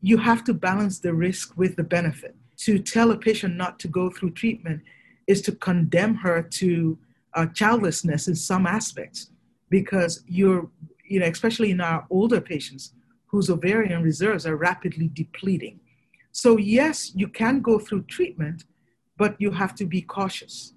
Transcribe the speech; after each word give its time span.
you 0.00 0.16
have 0.16 0.44
to 0.44 0.54
balance 0.54 0.98
the 0.98 1.12
risk 1.12 1.56
with 1.56 1.76
the 1.76 1.84
benefit. 1.84 2.34
To 2.58 2.78
tell 2.78 3.10
a 3.10 3.16
patient 3.16 3.56
not 3.56 3.78
to 3.80 3.88
go 3.88 4.10
through 4.10 4.32
treatment 4.32 4.82
is 5.26 5.42
to 5.42 5.52
condemn 5.52 6.14
her 6.16 6.42
to 6.42 6.98
uh, 7.34 7.46
childlessness 7.46 8.28
in 8.28 8.34
some 8.34 8.66
aspects 8.66 9.30
because 9.70 10.22
you're, 10.26 10.68
you 11.06 11.20
know, 11.20 11.26
especially 11.26 11.70
in 11.70 11.80
our 11.80 12.06
older 12.10 12.40
patients 12.40 12.94
whose 13.26 13.50
ovarian 13.50 14.02
reserves 14.02 14.46
are 14.46 14.56
rapidly 14.56 15.10
depleting. 15.12 15.78
So, 16.32 16.56
yes, 16.56 17.12
you 17.14 17.28
can 17.28 17.60
go 17.60 17.78
through 17.78 18.02
treatment, 18.04 18.64
but 19.16 19.36
you 19.38 19.50
have 19.50 19.74
to 19.76 19.84
be 19.84 20.02
cautious. 20.02 20.74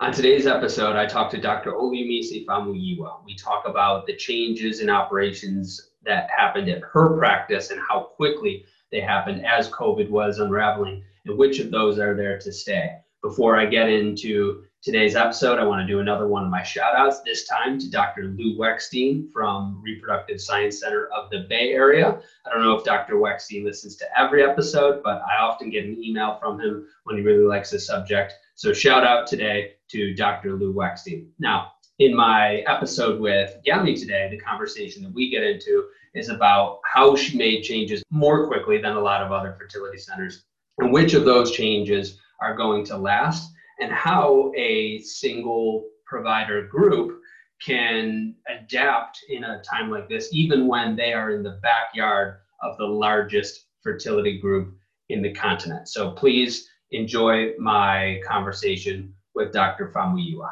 On 0.00 0.12
today's 0.12 0.46
episode, 0.46 0.96
I 0.96 1.06
talked 1.06 1.32
to 1.32 1.40
Dr. 1.40 1.72
Oluyemisi 1.72 2.46
Famuyiwa. 2.46 3.24
We 3.24 3.34
talk 3.36 3.68
about 3.68 4.06
the 4.06 4.16
changes 4.16 4.80
in 4.80 4.88
operations 4.88 5.89
that 6.04 6.28
happened 6.34 6.68
at 6.68 6.82
her 6.92 7.16
practice 7.16 7.70
and 7.70 7.80
how 7.88 8.00
quickly 8.00 8.64
they 8.90 9.00
happened 9.00 9.44
as 9.46 9.70
COVID 9.70 10.10
was 10.10 10.38
unraveling, 10.38 11.04
and 11.26 11.38
which 11.38 11.58
of 11.60 11.70
those 11.70 11.98
are 11.98 12.16
there 12.16 12.38
to 12.38 12.52
stay. 12.52 12.96
Before 13.22 13.56
I 13.56 13.66
get 13.66 13.88
into 13.88 14.64
today's 14.82 15.14
episode, 15.14 15.58
I 15.58 15.64
want 15.64 15.86
to 15.86 15.92
do 15.92 16.00
another 16.00 16.26
one 16.26 16.42
of 16.42 16.50
my 16.50 16.62
shout 16.62 16.96
outs, 16.96 17.20
this 17.20 17.46
time 17.46 17.78
to 17.78 17.90
Dr. 17.90 18.34
Lou 18.36 18.56
Weckstein 18.58 19.30
from 19.30 19.80
Reproductive 19.84 20.40
Science 20.40 20.80
Center 20.80 21.08
of 21.08 21.28
the 21.30 21.46
Bay 21.48 21.72
Area. 21.72 22.18
I 22.46 22.50
don't 22.50 22.62
know 22.62 22.74
if 22.76 22.84
Dr. 22.84 23.16
Weckstein 23.16 23.64
listens 23.64 23.96
to 23.96 24.06
every 24.18 24.42
episode, 24.42 25.02
but 25.04 25.20
I 25.30 25.42
often 25.42 25.68
get 25.68 25.84
an 25.84 26.02
email 26.02 26.38
from 26.40 26.58
him 26.58 26.86
when 27.04 27.16
he 27.16 27.22
really 27.22 27.44
likes 27.44 27.74
a 27.74 27.78
subject. 27.78 28.32
So 28.54 28.72
shout 28.72 29.04
out 29.04 29.26
today 29.26 29.74
to 29.90 30.14
Dr. 30.14 30.54
Lou 30.56 30.72
Weckstein. 30.72 31.28
Now, 31.38 31.72
in 32.00 32.16
my 32.16 32.64
episode 32.66 33.20
with 33.20 33.54
Yemi 33.66 33.94
today, 33.98 34.26
the 34.30 34.38
conversation 34.38 35.02
that 35.02 35.12
we 35.12 35.28
get 35.28 35.42
into 35.42 35.84
is 36.14 36.30
about 36.30 36.80
how 36.90 37.14
she 37.14 37.36
made 37.36 37.62
changes 37.62 38.02
more 38.10 38.46
quickly 38.46 38.78
than 38.78 38.96
a 38.96 39.00
lot 39.00 39.22
of 39.22 39.32
other 39.32 39.54
fertility 39.58 39.98
centers 39.98 40.44
and 40.78 40.92
which 40.92 41.12
of 41.12 41.26
those 41.26 41.50
changes 41.50 42.18
are 42.40 42.56
going 42.56 42.86
to 42.86 42.96
last 42.96 43.52
and 43.80 43.92
how 43.92 44.50
a 44.56 44.98
single 45.00 45.84
provider 46.06 46.66
group 46.66 47.20
can 47.62 48.34
adapt 48.48 49.18
in 49.28 49.44
a 49.44 49.62
time 49.62 49.90
like 49.90 50.08
this, 50.08 50.30
even 50.32 50.66
when 50.66 50.96
they 50.96 51.12
are 51.12 51.32
in 51.32 51.42
the 51.42 51.60
backyard 51.62 52.38
of 52.62 52.78
the 52.78 52.86
largest 52.86 53.66
fertility 53.82 54.38
group 54.40 54.74
in 55.10 55.20
the 55.20 55.34
continent. 55.34 55.86
So 55.86 56.12
please 56.12 56.66
enjoy 56.92 57.52
my 57.58 58.22
conversation 58.26 59.12
with 59.34 59.52
Dr. 59.52 59.92
Famuyiwa. 59.94 60.50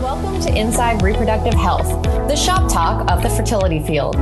Welcome 0.00 0.40
to 0.42 0.56
Inside 0.56 1.02
Reproductive 1.02 1.54
Health, 1.54 2.04
the 2.28 2.36
shop 2.36 2.70
talk 2.70 3.10
of 3.10 3.20
the 3.20 3.28
fertility 3.28 3.82
field. 3.82 4.14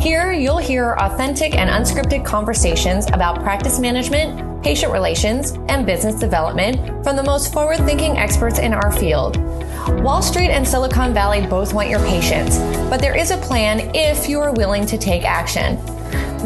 Here, 0.00 0.32
you'll 0.32 0.56
hear 0.56 0.94
authentic 0.98 1.54
and 1.54 1.68
unscripted 1.68 2.24
conversations 2.24 3.06
about 3.08 3.42
practice 3.42 3.78
management, 3.78 4.64
patient 4.64 4.90
relations, 4.90 5.50
and 5.68 5.84
business 5.84 6.14
development 6.14 7.04
from 7.04 7.14
the 7.14 7.22
most 7.22 7.52
forward 7.52 7.76
thinking 7.84 8.16
experts 8.16 8.58
in 8.58 8.72
our 8.72 8.90
field. 8.90 9.36
Wall 10.02 10.22
Street 10.22 10.48
and 10.48 10.66
Silicon 10.66 11.12
Valley 11.12 11.46
both 11.46 11.74
want 11.74 11.90
your 11.90 12.00
patients, 12.06 12.56
but 12.88 12.98
there 12.98 13.14
is 13.14 13.30
a 13.30 13.36
plan 13.36 13.94
if 13.94 14.30
you 14.30 14.40
are 14.40 14.54
willing 14.54 14.86
to 14.86 14.96
take 14.96 15.26
action. 15.26 15.76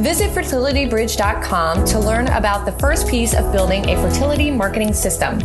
Visit 0.02 0.32
fertilitybridge.com 0.32 1.84
to 1.84 2.00
learn 2.00 2.26
about 2.28 2.66
the 2.66 2.72
first 2.72 3.06
piece 3.06 3.32
of 3.32 3.52
building 3.52 3.88
a 3.90 3.96
fertility 4.02 4.50
marketing 4.50 4.92
system, 4.92 5.38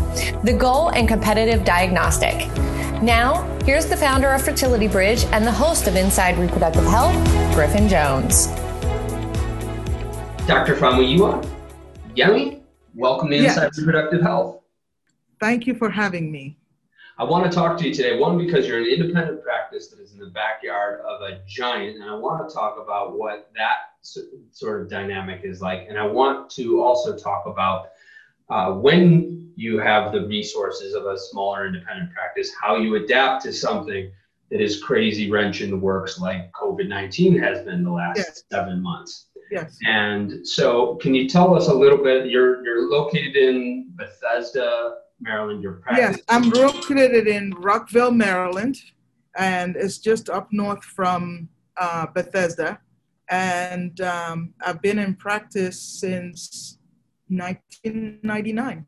the 0.44 0.58
goal 0.58 0.90
and 0.90 1.08
competitive 1.08 1.64
diagnostic. 1.64 2.50
Now, 3.02 3.44
here's 3.64 3.86
the 3.86 3.96
founder 3.96 4.30
of 4.30 4.42
Fertility 4.42 4.88
Bridge 4.88 5.24
and 5.26 5.46
the 5.46 5.52
host 5.52 5.86
of 5.88 5.96
Inside 5.96 6.36
Reproductive 6.40 6.84
Health, 6.86 7.14
Griffin 7.54 7.88
Jones. 7.88 8.48
Dr. 10.48 10.76
Famuyiwa, 10.76 11.48
Yemi, 12.16 12.62
welcome 12.96 13.30
to 13.30 13.36
Inside 13.36 13.66
yes. 13.66 13.78
Reproductive 13.78 14.22
Health. 14.24 14.62
Thank 15.40 15.68
you 15.68 15.76
for 15.76 15.92
having 15.92 16.32
me. 16.32 16.58
I 17.20 17.24
want 17.24 17.46
to 17.46 17.56
talk 17.56 17.78
to 17.78 17.88
you 17.88 17.94
today, 17.94 18.18
one, 18.18 18.36
because 18.36 18.68
you're 18.68 18.80
an 18.80 18.88
independent 18.88 19.44
practice 19.44 19.90
that 19.90 20.00
is 20.00 20.14
in 20.14 20.20
the 20.20 20.32
backyard 20.32 21.02
of 21.02 21.22
a 21.22 21.42
giant, 21.48 21.98
and 21.98 22.10
I 22.10 22.16
want 22.16 22.50
to 22.50 22.54
talk 22.54 22.80
about 22.82 23.16
what 23.16 23.52
that 23.56 23.76
sort 24.02 24.82
of 24.82 24.90
dynamic 24.90 25.42
is 25.44 25.62
like. 25.62 25.86
And 25.88 26.00
I 26.00 26.06
want 26.08 26.50
to 26.52 26.82
also 26.82 27.16
talk 27.16 27.46
about 27.46 27.90
uh, 28.50 28.72
when 28.74 29.52
you 29.56 29.80
have 29.80 30.12
the 30.12 30.26
resources 30.28 30.94
of 30.94 31.06
a 31.06 31.18
smaller 31.18 31.66
independent 31.66 32.14
practice, 32.14 32.52
how 32.62 32.78
you 32.78 32.96
adapt 32.96 33.44
to 33.44 33.52
something 33.52 34.12
that 34.52 34.62
is 34.62 34.82
crazy 34.82 35.30
wrench 35.30 35.62
in 35.62 35.70
the 35.70 35.78
works 35.78 36.20
like 36.20 36.52
COVID 36.54 36.88
19 36.88 37.38
has 37.40 37.66
been 37.66 37.84
the 37.84 37.92
last 37.92 38.18
yes. 38.18 38.44
seven 38.50 38.82
months. 38.82 39.28
Yes. 39.52 39.78
And 39.86 40.46
so, 40.48 40.96
can 40.96 41.16
you 41.16 41.28
tell 41.28 41.56
us 41.56 41.68
a 41.68 41.74
little 41.74 41.98
bit? 41.98 42.28
You're, 42.28 42.64
you're 42.64 42.90
located 42.90 43.36
in 43.36 43.90
Bethesda, 43.96 44.96
Maryland. 45.20 45.64
Your 45.64 45.74
practice. 45.74 46.18
Yes, 46.18 46.26
I'm 46.30 46.50
located 46.50 47.28
in 47.28 47.52
Rockville, 47.52 48.12
Maryland, 48.12 48.78
and 49.38 49.76
it's 49.76 50.00
just 50.00 50.30
up 50.30 50.50
north 50.52 50.84
from 50.84 51.48
uh, 51.78 52.08
Bethesda. 52.08 52.80
And 53.30 54.00
um, 54.02 54.54
I've 54.66 54.82
been 54.82 55.00
in 55.00 55.16
practice 55.16 55.82
since 55.82 56.78
1999. 57.30 58.86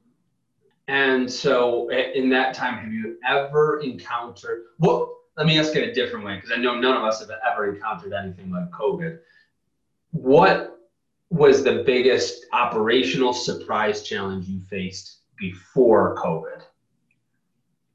And 0.87 1.31
so, 1.31 1.89
in 1.91 2.29
that 2.29 2.55
time, 2.55 2.83
have 2.83 2.91
you 2.91 3.17
ever 3.27 3.79
encountered? 3.81 4.63
Well, 4.79 5.17
let 5.37 5.45
me 5.45 5.59
ask 5.59 5.75
it 5.75 5.87
a 5.87 5.93
different 5.93 6.25
way 6.25 6.35
because 6.35 6.51
I 6.51 6.57
know 6.57 6.79
none 6.79 6.97
of 6.97 7.03
us 7.03 7.19
have 7.19 7.29
ever 7.49 7.73
encountered 7.73 8.11
anything 8.11 8.49
like 8.51 8.69
COVID. 8.71 9.19
What 10.11 10.79
was 11.29 11.63
the 11.63 11.83
biggest 11.85 12.47
operational 12.53 13.33
surprise 13.33 14.01
challenge 14.01 14.47
you 14.47 14.61
faced 14.61 15.19
before 15.37 16.15
COVID? 16.15 16.63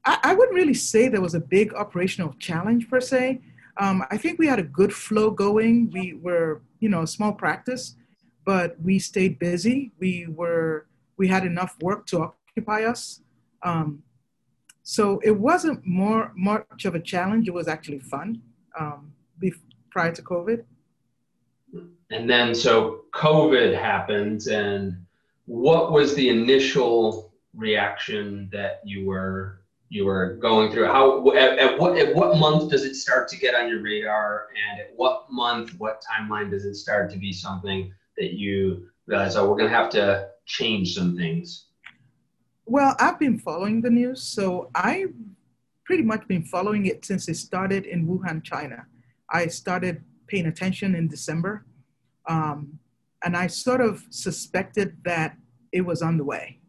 I, 0.05 0.17
I 0.23 0.33
wouldn't 0.33 0.55
really 0.55 0.73
say 0.73 1.09
there 1.09 1.21
was 1.21 1.35
a 1.35 1.41
big 1.41 1.73
operational 1.73 2.33
challenge 2.39 2.89
per 2.89 3.01
se. 3.01 3.41
Um, 3.77 4.03
I 4.09 4.17
think 4.17 4.39
we 4.39 4.47
had 4.47 4.59
a 4.59 4.63
good 4.63 4.93
flow 4.93 5.31
going. 5.31 5.91
We 5.91 6.13
were, 6.13 6.61
you 6.79 6.87
know, 6.87 7.01
a 7.01 7.07
small 7.07 7.33
practice 7.33 7.95
but 8.45 8.79
we 8.81 8.99
stayed 8.99 9.39
busy. 9.39 9.91
We 9.99 10.27
were 10.29 10.85
we 11.17 11.27
had 11.27 11.45
enough 11.45 11.75
work 11.81 12.05
to 12.07 12.21
occupy 12.21 12.83
us. 12.83 13.21
Um, 13.63 14.03
so 14.83 15.19
it 15.23 15.31
wasn't 15.31 15.85
more 15.85 16.31
much 16.35 16.85
of 16.85 16.93
a 16.93 16.99
challenge. 16.99 17.47
It 17.47 17.53
was 17.53 17.67
actually 17.67 17.99
fun 17.99 18.41
um, 18.79 19.13
prior 19.89 20.11
to 20.11 20.21
COVID. 20.21 20.63
And 22.11 22.29
then 22.29 22.53
so 22.53 23.05
COVID 23.13 23.73
happens, 23.77 24.47
and 24.47 24.95
what 25.45 25.91
was 25.91 26.13
the 26.13 26.29
initial 26.29 27.33
reaction 27.55 28.49
that 28.51 28.81
you 28.85 29.07
were 29.07 29.61
you 29.89 30.05
were 30.05 30.35
going 30.35 30.71
through? 30.71 30.85
How 30.85 31.31
at, 31.35 31.57
at 31.57 31.79
what 31.79 31.97
at 31.97 32.13
what 32.13 32.37
month 32.37 32.69
does 32.69 32.83
it 32.83 32.95
start 32.95 33.27
to 33.29 33.37
get 33.37 33.55
on 33.55 33.67
your 33.67 33.81
radar, 33.81 34.47
and 34.69 34.79
at 34.79 34.91
what 34.95 35.25
month, 35.31 35.71
what 35.79 36.03
timeline 36.03 36.51
does 36.51 36.65
it 36.65 36.75
start 36.75 37.09
to 37.11 37.17
be 37.17 37.33
something 37.33 37.91
that 38.17 38.33
you 38.33 38.87
realize, 39.07 39.35
oh, 39.35 39.49
we're 39.49 39.57
going 39.57 39.69
to 39.69 39.75
have 39.75 39.89
to 39.91 40.29
change 40.45 40.95
some 40.95 41.15
things? 41.15 41.67
Well, 42.65 42.95
I've 42.99 43.19
been 43.19 43.39
following 43.39 43.81
the 43.81 43.89
news, 43.89 44.23
so 44.23 44.71
I 44.73 45.05
pretty 45.85 46.03
much 46.03 46.27
been 46.27 46.43
following 46.43 46.87
it 46.87 47.05
since 47.05 47.27
it 47.29 47.35
started 47.35 47.85
in 47.85 48.07
Wuhan, 48.07 48.43
China. 48.43 48.87
I 49.29 49.47
started 49.47 50.03
paying 50.27 50.47
attention 50.47 50.95
in 50.95 51.07
December, 51.07 51.65
um, 52.27 52.79
and 53.23 53.37
I 53.37 53.47
sort 53.47 53.81
of 53.81 54.03
suspected 54.09 54.97
that 55.05 55.37
it 55.71 55.81
was 55.81 56.01
on 56.01 56.17
the 56.17 56.23
way. 56.23 56.59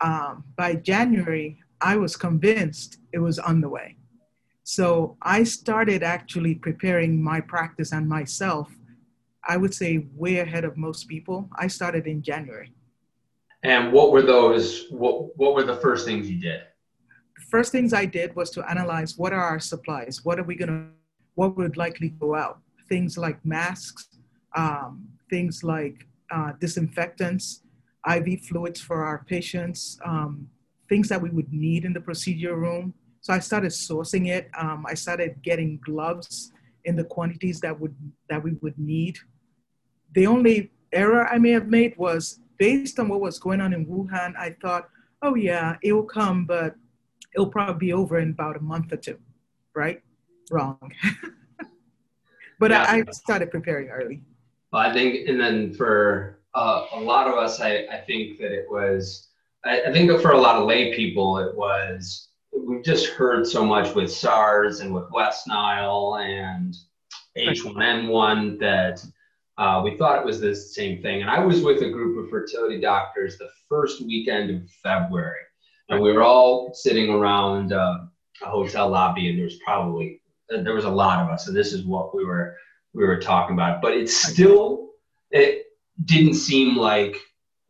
Um, 0.00 0.44
by 0.56 0.74
January, 0.76 1.58
I 1.80 1.96
was 1.96 2.16
convinced 2.16 2.98
it 3.12 3.18
was 3.18 3.38
on 3.38 3.60
the 3.60 3.68
way. 3.68 3.96
So 4.64 5.16
I 5.22 5.42
started 5.42 6.02
actually 6.02 6.54
preparing 6.54 7.22
my 7.22 7.40
practice 7.40 7.92
and 7.92 8.08
myself 8.08 8.68
I 9.48 9.56
would 9.56 9.74
say 9.74 10.06
way 10.14 10.38
ahead 10.38 10.64
of 10.64 10.76
most 10.76 11.08
people. 11.08 11.48
I 11.58 11.66
started 11.66 12.06
in 12.06 12.22
January. 12.22 12.72
And 13.62 13.92
what 13.92 14.12
were 14.12 14.22
those? 14.22 14.86
What 14.90 15.36
What 15.36 15.54
were 15.54 15.64
the 15.64 15.76
first 15.76 16.06
things 16.06 16.30
you 16.30 16.40
did? 16.40 16.62
The 17.36 17.46
first 17.50 17.72
things 17.72 17.92
I 17.92 18.06
did 18.06 18.34
was 18.34 18.50
to 18.50 18.68
analyze 18.70 19.16
what 19.16 19.32
are 19.32 19.44
our 19.44 19.60
supplies. 19.60 20.24
What 20.24 20.38
are 20.38 20.44
we 20.44 20.56
gonna? 20.56 20.88
What 21.34 21.56
would 21.56 21.76
likely 21.76 22.10
go 22.10 22.34
out? 22.34 22.60
Things 22.88 23.16
like 23.16 23.44
masks, 23.44 24.08
um, 24.56 25.08
things 25.30 25.62
like 25.62 26.06
uh, 26.30 26.52
disinfectants, 26.60 27.62
IV 28.08 28.42
fluids 28.42 28.80
for 28.80 29.04
our 29.04 29.24
patients, 29.24 29.98
um, 30.04 30.48
things 30.88 31.08
that 31.08 31.20
we 31.20 31.30
would 31.30 31.52
need 31.52 31.84
in 31.84 31.92
the 31.92 32.00
procedure 32.00 32.56
room. 32.56 32.94
So 33.20 33.32
I 33.32 33.38
started 33.38 33.70
sourcing 33.70 34.28
it. 34.28 34.50
Um, 34.58 34.84
I 34.88 34.94
started 34.94 35.40
getting 35.42 35.78
gloves 35.84 36.52
in 36.84 36.96
the 36.96 37.04
quantities 37.04 37.60
that 37.60 37.78
would 37.78 37.94
that 38.28 38.42
we 38.42 38.52
would 38.60 38.76
need 38.76 39.18
the 40.14 40.26
only 40.26 40.70
error 40.92 41.26
I 41.26 41.38
may 41.38 41.50
have 41.50 41.68
made 41.68 41.96
was 41.96 42.40
based 42.58 42.98
on 43.00 43.08
what 43.08 43.20
was 43.20 43.38
going 43.38 43.60
on 43.60 43.72
in 43.72 43.86
Wuhan, 43.86 44.36
I 44.36 44.54
thought, 44.60 44.88
oh 45.22 45.34
yeah, 45.34 45.76
it 45.82 45.92
will 45.92 46.04
come, 46.04 46.44
but 46.44 46.76
it'll 47.34 47.48
probably 47.48 47.86
be 47.86 47.92
over 47.92 48.18
in 48.18 48.30
about 48.30 48.56
a 48.56 48.60
month 48.60 48.92
or 48.92 48.96
two, 48.96 49.18
right? 49.74 50.00
Wrong. 50.50 50.78
but 52.58 52.70
yeah. 52.70 52.84
I, 52.86 53.04
I, 53.06 53.10
started 53.10 53.50
preparing 53.50 53.88
early. 53.88 54.22
Well, 54.72 54.82
I 54.82 54.92
think, 54.92 55.28
and 55.28 55.40
then 55.40 55.72
for 55.72 56.40
uh, 56.54 56.86
a 56.92 57.00
lot 57.00 57.26
of 57.26 57.34
us, 57.34 57.60
I, 57.60 57.86
I 57.90 57.98
think 58.06 58.38
that 58.38 58.52
it 58.52 58.66
was, 58.70 59.28
I, 59.64 59.82
I 59.82 59.92
think 59.92 60.10
for 60.20 60.32
a 60.32 60.40
lot 60.40 60.56
of 60.56 60.66
lay 60.66 60.94
people, 60.94 61.38
it 61.38 61.56
was, 61.56 62.28
we've 62.56 62.84
just 62.84 63.08
heard 63.08 63.46
so 63.46 63.64
much 63.64 63.94
with 63.94 64.12
SARS 64.12 64.80
and 64.80 64.94
with 64.94 65.10
West 65.10 65.48
Nile 65.48 66.18
and 66.20 66.76
H1N1 67.36 68.58
that 68.60 69.04
uh, 69.62 69.80
we 69.80 69.96
thought 69.96 70.18
it 70.18 70.26
was 70.26 70.40
the 70.40 70.56
same 70.56 71.00
thing. 71.00 71.20
And 71.20 71.30
I 71.30 71.38
was 71.38 71.62
with 71.62 71.82
a 71.82 71.90
group 71.90 72.18
of 72.18 72.28
fertility 72.28 72.80
doctors 72.80 73.38
the 73.38 73.48
first 73.68 74.04
weekend 74.04 74.50
of 74.50 74.68
February, 74.82 75.42
and 75.88 76.00
we 76.00 76.12
were 76.12 76.24
all 76.24 76.74
sitting 76.74 77.10
around 77.10 77.72
uh, 77.72 77.98
a 78.42 78.46
hotel 78.46 78.88
lobby, 78.88 79.28
and 79.28 79.38
there 79.38 79.44
was 79.44 79.60
probably 79.64 80.20
there 80.48 80.74
was 80.74 80.84
a 80.84 80.90
lot 80.90 81.20
of 81.20 81.30
us, 81.30 81.46
and 81.46 81.56
this 81.56 81.72
is 81.72 81.84
what 81.84 82.12
we 82.12 82.24
were 82.24 82.56
we 82.92 83.06
were 83.06 83.20
talking 83.20 83.54
about. 83.54 83.80
But 83.80 83.92
it 83.92 84.10
still 84.10 84.90
it 85.30 85.66
didn't 86.06 86.34
seem 86.34 86.76
like 86.76 87.16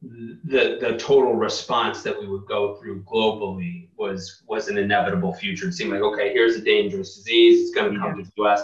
the 0.01 0.79
the 0.81 0.97
total 0.99 1.35
response 1.35 2.03
that 2.05 2.19
we 2.19 2.27
would 2.27 2.47
go 2.47 2.77
through 2.77 3.03
globally 3.03 3.91
was 3.99 4.43
was 4.49 4.69
an 4.69 4.79
inevitable 4.79 5.35
future. 5.35 5.69
It 5.69 5.75
seemed 5.75 5.93
like 5.93 6.01
okay, 6.01 6.33
here's 6.33 6.57
a 6.57 6.63
dangerous 6.63 7.17
disease. 7.17 7.69
It's 7.69 7.75
going 7.75 7.93
to 7.93 8.01
come 8.01 8.17
yeah. 8.17 8.25
to 8.25 8.31
the 8.35 8.43
U.S. 8.45 8.63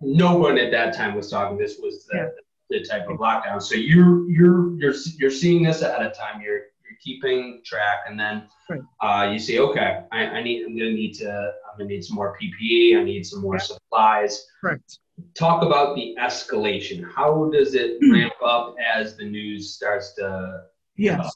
No 0.00 0.36
one 0.36 0.58
at 0.58 0.72
that 0.72 0.96
time 0.96 1.14
was 1.14 1.30
talking. 1.30 1.56
This 1.56 1.78
was 1.80 2.04
the, 2.06 2.16
yeah. 2.16 2.24
the 2.24 2.43
type 2.88 3.08
of 3.08 3.18
lockdown. 3.18 3.62
So 3.62 3.74
you're 3.74 4.28
you're 4.30 4.78
you're 4.78 4.94
you're 5.18 5.30
seeing 5.30 5.62
this 5.62 5.82
ahead 5.82 6.04
of 6.04 6.16
time. 6.16 6.40
You're 6.40 6.58
you're 6.84 6.98
keeping 7.02 7.62
track, 7.64 8.00
and 8.08 8.18
then 8.18 8.48
right. 8.68 8.80
uh, 9.00 9.30
you 9.30 9.38
say, 9.38 9.58
okay, 9.58 10.04
I, 10.12 10.26
I 10.26 10.42
need 10.42 10.64
I'm 10.64 10.76
going 10.76 10.90
to 10.90 10.94
need 10.94 11.14
to 11.14 11.30
I'm 11.30 11.78
going 11.78 11.88
to 11.88 11.94
need 11.94 12.04
some 12.04 12.16
more 12.16 12.36
PPE. 12.40 12.98
I 12.98 13.04
need 13.04 13.24
some 13.24 13.40
more 13.40 13.58
supplies. 13.58 14.46
Correct 14.60 14.98
talk 15.34 15.62
about 15.62 15.94
the 15.94 16.16
escalation. 16.20 17.08
How 17.14 17.48
does 17.50 17.76
it 17.76 17.98
hmm. 18.02 18.12
ramp 18.12 18.34
up 18.44 18.74
as 18.94 19.16
the 19.16 19.24
news 19.24 19.72
starts 19.72 20.12
to 20.14 20.64
Yes. 20.96 21.32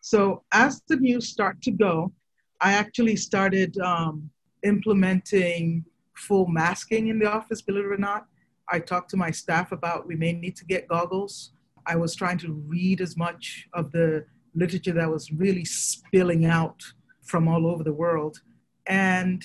So 0.00 0.42
as 0.52 0.82
the 0.88 0.96
news 0.96 1.28
start 1.28 1.60
to 1.62 1.70
go, 1.70 2.12
I 2.60 2.72
actually 2.72 3.16
started 3.16 3.78
um, 3.78 4.30
implementing 4.62 5.84
full 6.14 6.46
masking 6.46 7.08
in 7.08 7.18
the 7.18 7.30
office, 7.30 7.62
believe 7.62 7.84
it 7.84 7.92
or 7.92 7.96
not. 7.96 8.26
I 8.70 8.78
talked 8.78 9.10
to 9.10 9.16
my 9.16 9.30
staff 9.30 9.72
about 9.72 10.06
we 10.06 10.16
may 10.16 10.32
need 10.32 10.56
to 10.56 10.64
get 10.64 10.88
goggles. 10.88 11.52
I 11.86 11.96
was 11.96 12.14
trying 12.14 12.38
to 12.38 12.52
read 12.52 13.00
as 13.00 13.16
much 13.16 13.68
of 13.72 13.90
the 13.90 14.24
literature 14.54 14.92
that 14.92 15.10
was 15.10 15.32
really 15.32 15.64
spilling 15.64 16.44
out 16.44 16.80
from 17.24 17.48
all 17.48 17.66
over 17.66 17.82
the 17.82 17.92
world. 17.92 18.40
And 18.86 19.44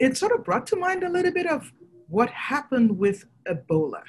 it 0.00 0.16
sort 0.16 0.32
of 0.32 0.44
brought 0.44 0.66
to 0.68 0.76
mind 0.76 1.02
a 1.02 1.08
little 1.08 1.32
bit 1.32 1.46
of 1.46 1.72
what 2.08 2.30
happened 2.30 2.98
with 2.98 3.24
Ebola, 3.48 4.02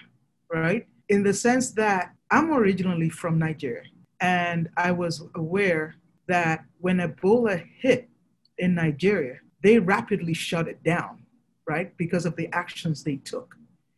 right? 0.52 0.88
In 1.10 1.24
the 1.24 1.34
sense 1.34 1.72
that 1.72 2.14
I'm 2.32 2.52
originally 2.52 3.10
from 3.10 3.38
Nigeria. 3.38 3.84
And 4.20 4.70
I 4.78 4.92
was 4.92 5.24
aware 5.36 5.96
that 6.28 6.66
when 6.80 6.98
Ebola 6.98 7.64
hit 7.80 8.10
in 8.58 8.76
Nigeria, 8.76 9.40
they 9.62 9.80
rapidly 9.80 10.34
shut 10.34 10.68
it 10.68 10.84
down, 10.84 11.26
right? 11.68 11.96
Because 11.98 12.26
of 12.26 12.36
the 12.36 12.50
actions 12.54 13.04
they 13.04 13.18
took. 13.18 13.56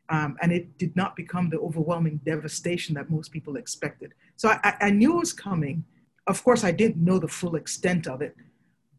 Um, 0.09 0.37
and 0.41 0.51
it 0.51 0.77
did 0.77 0.95
not 0.95 1.15
become 1.15 1.49
the 1.49 1.59
overwhelming 1.59 2.21
devastation 2.25 2.93
that 2.95 3.09
most 3.09 3.31
people 3.31 3.55
expected. 3.55 4.13
So 4.35 4.49
I, 4.49 4.75
I 4.79 4.89
knew 4.91 5.13
it 5.13 5.19
was 5.19 5.33
coming. 5.33 5.83
Of 6.27 6.43
course, 6.43 6.63
I 6.63 6.71
didn't 6.71 7.03
know 7.03 7.17
the 7.17 7.27
full 7.27 7.55
extent 7.55 8.07
of 8.07 8.21
it, 8.21 8.35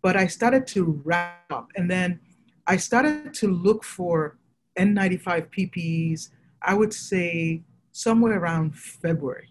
but 0.02 0.16
I 0.16 0.26
started 0.26 0.66
to 0.68 1.00
wrap 1.04 1.50
up. 1.50 1.70
And 1.76 1.90
then 1.90 2.20
I 2.66 2.76
started 2.76 3.34
to 3.34 3.48
look 3.48 3.84
for 3.84 4.38
N95 4.76 5.48
PPEs, 5.50 6.28
I 6.62 6.74
would 6.74 6.92
say 6.92 7.62
somewhere 7.92 8.38
around 8.38 8.76
February 8.76 9.48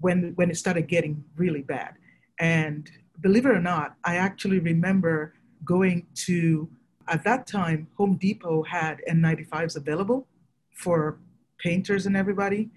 when 0.00 0.32
when 0.36 0.50
it 0.50 0.56
started 0.56 0.88
getting 0.88 1.24
really 1.36 1.62
bad. 1.62 1.94
And 2.40 2.90
believe 3.20 3.46
it 3.46 3.50
or 3.50 3.60
not, 3.60 3.96
I 4.04 4.16
actually 4.16 4.58
remember 4.58 5.34
going 5.64 6.06
to 6.26 6.68
at 7.08 7.22
that 7.24 7.46
time 7.46 7.88
Home 7.98 8.16
Depot 8.16 8.62
had 8.62 9.00
N95s 9.10 9.76
available 9.76 10.26
for 10.74 11.18
painters 11.58 12.06
and 12.06 12.16
everybody. 12.16 12.70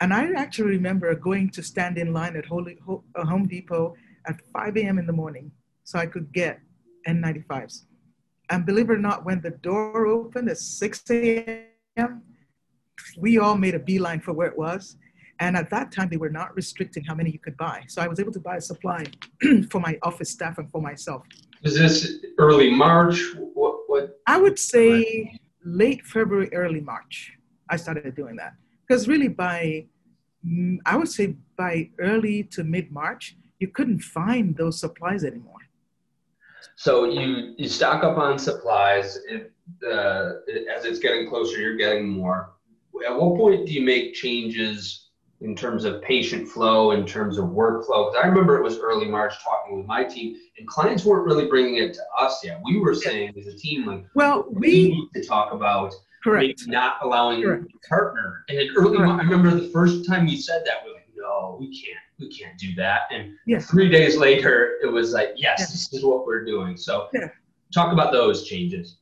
And 0.00 0.14
I 0.14 0.30
actually 0.32 0.70
remember 0.70 1.14
going 1.14 1.50
to 1.50 1.62
stand 1.62 1.98
in 1.98 2.12
line 2.12 2.36
at 2.36 2.46
uh, 2.46 3.24
Home 3.24 3.46
Depot 3.46 3.94
at 4.26 4.40
5 4.52 4.76
a.m. 4.78 4.98
in 4.98 5.06
the 5.06 5.12
morning 5.12 5.50
so 5.84 5.98
I 5.98 6.06
could 6.06 6.32
get 6.32 6.60
N95s. 7.06 7.84
And 8.50 8.66
believe 8.66 8.90
it 8.90 8.94
or 8.94 8.98
not, 8.98 9.24
when 9.24 9.40
the 9.40 9.50
door 9.50 10.06
opened 10.06 10.48
at 10.48 10.58
6 10.58 11.02
a.m., 11.10 12.22
we 13.16 13.38
all 13.38 13.56
made 13.56 13.74
a 13.74 13.78
beeline 13.78 14.20
for 14.20 14.32
where 14.32 14.48
it 14.48 14.58
was. 14.58 14.96
And 15.38 15.56
at 15.56 15.70
that 15.70 15.90
time, 15.90 16.08
they 16.10 16.18
were 16.18 16.30
not 16.30 16.54
restricting 16.54 17.02
how 17.04 17.14
many 17.14 17.30
you 17.30 17.38
could 17.38 17.56
buy. 17.56 17.84
So 17.88 18.02
I 18.02 18.08
was 18.08 18.20
able 18.20 18.32
to 18.32 18.40
buy 18.40 18.56
a 18.56 18.60
supply 18.60 19.06
for 19.70 19.80
my 19.80 19.98
office 20.02 20.30
staff 20.30 20.58
and 20.58 20.70
for 20.70 20.82
myself. 20.82 21.22
Is 21.62 21.78
this 21.78 22.16
early 22.38 22.70
March? 22.70 23.22
What? 23.54 23.80
what? 23.86 24.18
I 24.26 24.38
would 24.38 24.58
say 24.58 25.38
late 25.64 26.04
February, 26.06 26.52
early 26.52 26.80
March. 26.80 27.32
I 27.68 27.76
started 27.76 28.14
doing 28.14 28.36
that 28.36 28.54
because 28.86 29.06
really 29.06 29.28
by, 29.28 29.86
mm, 30.46 30.78
I 30.84 30.96
would 30.96 31.08
say 31.08 31.36
by 31.56 31.90
early 31.98 32.44
to 32.44 32.64
mid 32.64 32.90
March, 32.90 33.36
you 33.58 33.68
couldn't 33.68 34.00
find 34.00 34.56
those 34.56 34.80
supplies 34.80 35.24
anymore. 35.24 35.60
So 36.76 37.04
you 37.04 37.54
you 37.56 37.68
stock 37.68 38.04
up 38.04 38.18
on 38.18 38.38
supplies. 38.38 39.18
Uh, 39.86 40.32
as 40.74 40.84
it's 40.84 40.98
getting 40.98 41.28
closer, 41.28 41.58
you're 41.58 41.76
getting 41.76 42.08
more. 42.08 42.54
At 43.06 43.14
what 43.18 43.36
point 43.36 43.66
do 43.66 43.72
you 43.72 43.82
make 43.82 44.14
changes 44.14 45.09
in 45.40 45.56
terms 45.56 45.84
of 45.84 46.02
patient 46.02 46.46
flow, 46.46 46.90
in 46.90 47.06
terms 47.06 47.38
of 47.38 47.46
workflow. 47.46 48.10
Because 48.10 48.16
I 48.22 48.26
remember 48.26 48.58
it 48.58 48.62
was 48.62 48.78
early 48.78 49.06
March 49.06 49.42
talking 49.42 49.78
with 49.78 49.86
my 49.86 50.04
team, 50.04 50.36
and 50.58 50.68
clients 50.68 51.04
weren't 51.04 51.26
really 51.26 51.46
bringing 51.46 51.76
it 51.76 51.94
to 51.94 52.02
us 52.18 52.44
yet. 52.44 52.60
We 52.64 52.78
were 52.78 52.94
saying 52.94 53.32
as 53.38 53.46
a 53.46 53.56
team, 53.56 53.86
like, 53.86 54.04
well, 54.14 54.46
we, 54.50 54.88
need 54.88 55.08
to 55.14 55.26
talk 55.26 55.52
about 55.52 55.94
correct. 56.22 56.64
not 56.66 56.96
allowing 57.02 57.42
correct. 57.42 57.66
partner. 57.88 58.44
And 58.48 58.58
in 58.58 58.68
early, 58.76 58.98
correct. 58.98 59.12
I 59.12 59.22
remember 59.22 59.50
the 59.50 59.68
first 59.68 60.06
time 60.06 60.26
you 60.26 60.36
said 60.36 60.62
that, 60.66 60.84
we 60.84 60.90
are 60.90 60.94
like, 60.94 61.08
no, 61.16 61.56
we 61.58 61.68
can't, 61.68 61.98
we 62.18 62.28
can't 62.28 62.58
do 62.58 62.74
that. 62.74 63.02
And 63.10 63.32
yes. 63.46 63.70
three 63.70 63.88
days 63.88 64.18
later, 64.18 64.78
it 64.82 64.92
was 64.92 65.12
like, 65.12 65.30
yes, 65.36 65.56
yes. 65.60 65.72
this 65.72 65.92
is 65.94 66.04
what 66.04 66.26
we're 66.26 66.44
doing. 66.44 66.76
So, 66.76 67.08
yeah. 67.14 67.28
talk 67.72 67.92
about 67.94 68.12
those 68.12 68.46
changes. 68.46 68.98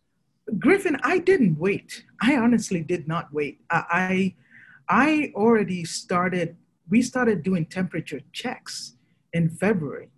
Griffin, 0.58 0.98
I 1.02 1.18
didn't 1.18 1.58
wait. 1.58 2.04
I 2.22 2.36
honestly 2.36 2.80
did 2.80 3.08
not 3.08 3.32
wait. 3.32 3.60
I, 3.70 3.84
I 3.90 4.34
I 4.88 5.32
already 5.34 5.84
started, 5.84 6.56
we 6.88 7.02
started 7.02 7.42
doing 7.42 7.66
temperature 7.66 8.20
checks 8.32 8.94
in 9.32 9.50
February 9.50 10.10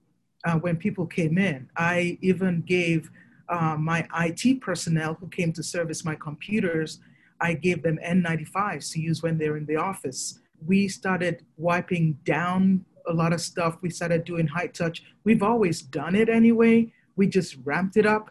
uh, 0.44 0.54
when 0.54 0.76
people 0.76 1.06
came 1.06 1.38
in. 1.38 1.68
I 1.76 2.18
even 2.20 2.62
gave 2.62 3.10
uh, 3.48 3.76
my 3.76 4.06
IT 4.20 4.60
personnel 4.60 5.14
who 5.14 5.28
came 5.28 5.52
to 5.54 5.62
service 5.62 6.04
my 6.04 6.14
computers, 6.14 7.00
I 7.40 7.54
gave 7.54 7.82
them 7.82 7.98
N95s 8.04 8.92
to 8.92 9.00
use 9.00 9.22
when 9.22 9.38
they're 9.38 9.56
in 9.56 9.66
the 9.66 9.76
office. 9.76 10.38
We 10.64 10.88
started 10.88 11.44
wiping 11.56 12.18
down 12.24 12.84
a 13.08 13.12
lot 13.12 13.32
of 13.32 13.40
stuff. 13.40 13.78
We 13.80 13.90
started 13.90 14.24
doing 14.24 14.46
high 14.46 14.68
touch. 14.68 15.02
We've 15.24 15.42
always 15.42 15.82
done 15.82 16.14
it 16.14 16.28
anyway. 16.28 16.92
We 17.16 17.26
just 17.26 17.56
ramped 17.64 17.96
it 17.96 18.06
up 18.06 18.30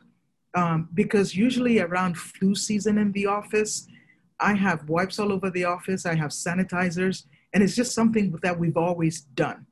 um, 0.53 0.89
because 0.93 1.35
usually 1.35 1.79
around 1.79 2.17
flu 2.17 2.55
season 2.55 2.97
in 2.97 3.11
the 3.11 3.25
office, 3.25 3.87
I 4.39 4.53
have 4.53 4.87
wipes 4.87 5.19
all 5.19 5.31
over 5.31 5.49
the 5.49 5.65
office, 5.65 6.05
I 6.05 6.15
have 6.15 6.31
sanitizers, 6.31 7.25
and 7.53 7.63
it's 7.63 7.75
just 7.75 7.93
something 7.93 8.37
that 8.41 8.57
we've 8.57 8.77
always 8.77 9.21
done, 9.21 9.65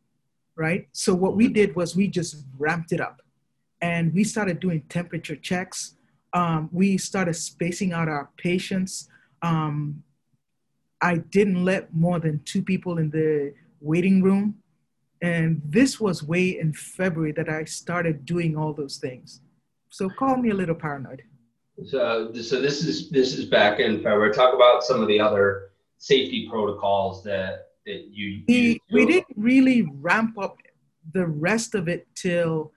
right? 0.56 0.88
So 0.92 1.14
what 1.14 1.36
we 1.36 1.48
did 1.48 1.76
was 1.76 1.96
we 1.96 2.08
just 2.08 2.44
ramped 2.58 2.92
it 2.92 3.00
up 3.00 3.22
and 3.82 4.14
we 4.14 4.24
started 4.24 4.60
doing 4.60 4.82
temperature 4.90 5.36
checks. 5.36 5.96
Um, 6.34 6.70
we 6.72 6.98
started 6.98 7.36
spacing 7.36 7.94
out 7.94 8.10
our 8.10 8.30
patients. 8.38 9.10
Um, 9.42 10.04
I 11.02 11.18
didn't 11.18 11.64
let 11.64 11.94
more 11.94 12.20
than 12.20 12.42
two 12.44 12.64
people 12.64 12.98
in 12.98 13.12
the 13.12 13.54
waiting 13.80 14.24
room. 14.24 14.56
And 15.22 15.62
this 15.64 16.00
was 16.00 16.24
way 16.24 16.60
in 16.60 16.74
February 16.74 17.32
that 17.34 17.50
I 17.50 17.66
started 17.66 18.26
doing 18.26 18.58
all 18.58 18.74
those 18.74 18.98
things. 18.98 19.42
So 19.90 20.10
call 20.10 20.38
me 20.38 20.50
a 20.50 20.54
little 20.54 20.76
paranoid. 20.76 21.24
So, 21.86 22.34
so 22.34 22.62
this 22.62 22.84
is 22.84 23.10
this 23.10 23.38
is 23.38 23.46
back 23.46 23.80
in 23.80 23.98
February. 23.98 24.34
Talk 24.34 24.54
about 24.56 24.84
some 24.84 25.02
of 25.02 25.08
the 25.08 25.20
other 25.20 25.70
safety 26.00 26.48
protocols 26.50 27.24
that 27.24 27.70
that 27.86 28.08
you. 28.12 28.44
We, 28.48 28.82
we 28.92 29.06
didn't 29.06 29.28
really 29.36 29.84
ramp 29.84 30.38
up 30.40 30.58
the 31.14 31.28
rest 31.28 31.76
of 31.76 31.88
it 31.88 32.08
till 32.16 32.72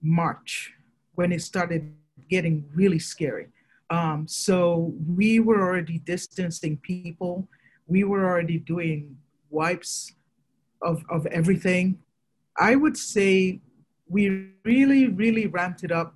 March 0.00 0.72
when 1.14 1.32
it 1.32 1.42
started 1.42 1.94
getting 2.30 2.64
really 2.74 2.98
scary. 2.98 3.48
Um, 3.90 4.26
so 4.26 4.94
we 5.06 5.40
were 5.40 5.60
already 5.60 5.98
distancing 5.98 6.78
people. 6.78 7.48
We 7.86 8.04
were 8.04 8.24
already 8.24 8.58
doing 8.58 9.18
wipes 9.50 10.12
of, 10.80 11.04
of 11.10 11.26
everything. 11.26 11.98
I 12.56 12.76
would 12.76 12.96
say 12.96 13.60
we 14.08 14.48
really, 14.64 15.08
really 15.08 15.46
ramped 15.46 15.82
it 15.84 15.92
up 15.92 16.14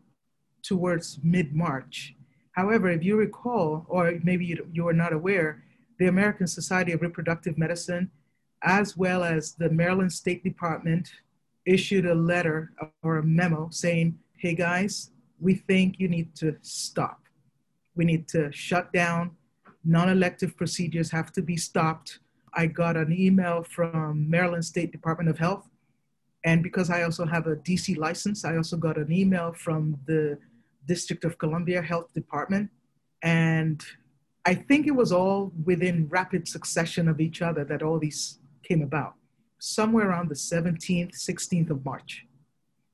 towards 0.65 1.21
mid 1.23 1.55
March. 1.55 2.15
However, 2.53 2.89
if 2.91 3.05
you 3.05 3.17
recall, 3.17 3.85
or 3.89 4.19
maybe 4.23 4.45
you, 4.45 4.67
you 4.73 4.89
are 4.89 4.93
not 4.93 5.13
aware, 5.13 5.63
the 5.99 6.07
American 6.07 6.47
Society 6.47 6.93
of 6.93 7.03
Reproductive 7.03 7.57
Medicine 7.57 8.11
as 8.65 8.97
well 8.97 9.23
as 9.23 9.53
the 9.53 9.71
Maryland 9.71 10.13
State 10.13 10.43
Department 10.43 11.11
issued 11.67 12.07
a 12.07 12.15
letter 12.15 12.73
or 13.03 13.19
a 13.19 13.23
memo 13.23 13.69
saying, 13.71 14.19
hey 14.39 14.55
guys, 14.55 15.11
we 15.39 15.55
think 15.55 15.97
you 15.99 16.09
need 16.09 16.35
to 16.37 16.57
stop. 16.63 17.21
We 17.95 18.05
need 18.05 18.27
to 18.29 18.51
shut 18.53 18.93
down. 18.93 19.33
Non 19.85 20.09
elective 20.09 20.57
procedures 20.57 21.11
have 21.11 21.31
to 21.33 21.43
be 21.43 21.57
stopped. 21.57 22.21
I 22.55 22.67
got 22.67 22.97
an 22.97 23.13
email 23.13 23.63
from 23.63 24.29
Maryland 24.31 24.65
State 24.65 24.93
Department 24.93 25.29
of 25.29 25.39
Health. 25.39 25.69
And 26.45 26.63
because 26.63 26.91
I 26.91 27.03
also 27.03 27.27
have 27.27 27.47
a 27.47 27.57
DC 27.57 27.97
license, 27.97 28.45
I 28.45 28.57
also 28.57 28.77
got 28.77 28.97
an 28.97 29.13
email 29.13 29.53
from 29.53 29.99
the 30.07 30.39
District 30.87 31.25
of 31.25 31.39
Columbia 31.39 31.83
Health 31.83 32.13
Department. 32.13 32.71
And 33.23 33.85
I 34.45 34.55
think 34.55 34.87
it 34.87 34.95
was 34.95 35.13
all 35.13 35.53
within 35.65 36.09
rapid 36.09 36.47
succession 36.47 37.09
of 37.09 37.21
each 37.21 37.41
other 37.41 37.65
that 37.65 37.83
all 37.83 37.99
these 37.99 38.39
came 38.63 38.83
about, 38.83 39.15
somewhere 39.59 40.09
around 40.11 40.29
the 40.29 40.35
17th, 40.35 41.15
16th 41.15 41.71
of 41.71 41.85
March. 41.85 42.27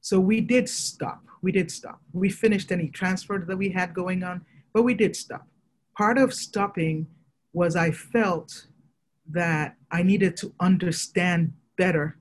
So 0.01 0.21
we 0.21 0.41
did 0.41 0.69
stop. 0.69 1.23
We 1.43 1.53
did 1.53 1.71
stop. 1.71 2.01
We 2.13 2.31
finished 2.31 2.71
any 2.71 2.89
transfer 2.89 3.39
that 3.47 3.57
we 3.57 3.71
had 3.71 3.95
going 3.95 4.23
on, 4.23 4.45
but 4.73 4.83
we 4.83 4.95
did 4.95 5.17
stop. 5.17 5.47
Part 5.97 6.19
of 6.19 6.33
stopping 6.33 7.07
was 7.53 7.77
I 7.77 7.91
felt 7.91 8.67
that 9.31 9.77
I 9.91 10.03
needed 10.03 10.37
to 10.39 10.55
understand 10.61 11.53
better 11.77 12.17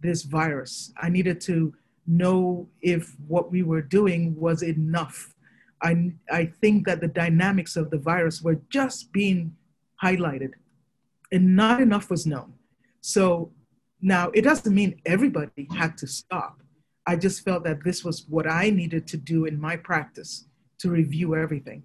this 0.00 0.22
virus. 0.22 0.92
I 1.00 1.08
needed 1.08 1.40
to 1.42 1.74
know 2.06 2.68
if 2.82 3.14
what 3.26 3.50
we 3.50 3.62
were 3.62 3.82
doing 3.82 4.34
was 4.36 4.62
enough. 4.62 5.34
I, 5.82 6.12
I 6.30 6.46
think 6.46 6.86
that 6.86 7.00
the 7.00 7.08
dynamics 7.08 7.76
of 7.76 7.90
the 7.90 7.98
virus 7.98 8.42
were 8.42 8.60
just 8.70 9.12
being 9.12 9.56
highlighted 10.02 10.52
and 11.32 11.56
not 11.56 11.80
enough 11.80 12.10
was 12.10 12.26
known. 12.26 12.54
So 13.00 13.52
now 14.00 14.30
it 14.34 14.42
doesn't 14.42 14.74
mean 14.74 15.00
everybody 15.04 15.68
had 15.76 15.96
to 15.98 16.06
stop. 16.06 16.60
I 17.06 17.16
just 17.16 17.44
felt 17.44 17.64
that 17.64 17.84
this 17.84 18.04
was 18.04 18.26
what 18.28 18.46
I 18.48 18.70
needed 18.70 19.06
to 19.08 19.16
do 19.16 19.44
in 19.44 19.60
my 19.60 19.76
practice 19.76 20.46
to 20.78 20.90
review 20.90 21.36
everything. 21.36 21.82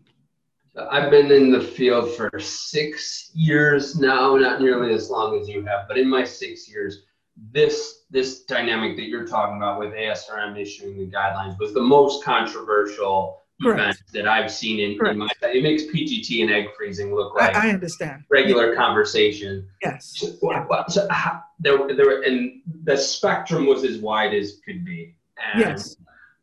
I've 0.89 1.11
been 1.11 1.31
in 1.31 1.51
the 1.51 1.61
field 1.61 2.15
for 2.15 2.39
six 2.39 3.31
years 3.33 3.99
now, 3.99 4.35
not 4.35 4.61
nearly 4.61 4.93
as 4.93 5.09
long 5.09 5.39
as 5.39 5.49
you 5.49 5.65
have, 5.65 5.87
but 5.87 5.97
in 5.97 6.07
my 6.07 6.23
six 6.23 6.69
years, 6.69 7.03
this 7.51 8.05
this 8.09 8.43
dynamic 8.43 8.95
that 8.97 9.07
you're 9.07 9.27
talking 9.27 9.57
about 9.57 9.79
with 9.79 9.91
ASRM 9.93 10.59
issuing 10.59 10.97
the 10.97 11.05
guidelines 11.05 11.57
was 11.59 11.73
the 11.73 11.81
most 11.81 12.23
controversial 12.23 13.41
Correct. 13.61 13.79
event 13.79 13.97
that 14.13 14.27
I've 14.27 14.51
seen 14.51 14.79
in, 14.79 15.05
in, 15.05 15.17
my 15.17 15.29
it 15.41 15.61
makes 15.61 15.83
PGT 15.83 16.41
and 16.41 16.51
egg 16.51 16.67
freezing 16.77 17.13
look 17.13 17.35
like 17.35 17.55
I, 17.55 17.67
I 17.67 17.73
understand 17.73 18.23
regular 18.29 18.73
yeah. 18.73 18.79
conversation. 18.79 19.67
Yes. 19.83 20.13
So, 20.15 20.37
yeah. 20.41 20.87
so 20.87 21.07
how, 21.09 21.43
there, 21.59 21.93
there, 21.93 22.21
and 22.21 22.61
the 22.83 22.95
spectrum 22.95 23.65
was 23.65 23.83
as 23.83 23.97
wide 23.97 24.33
as 24.33 24.59
could 24.65 24.85
be. 24.85 25.15
And, 25.53 25.59
yes. 25.59 25.97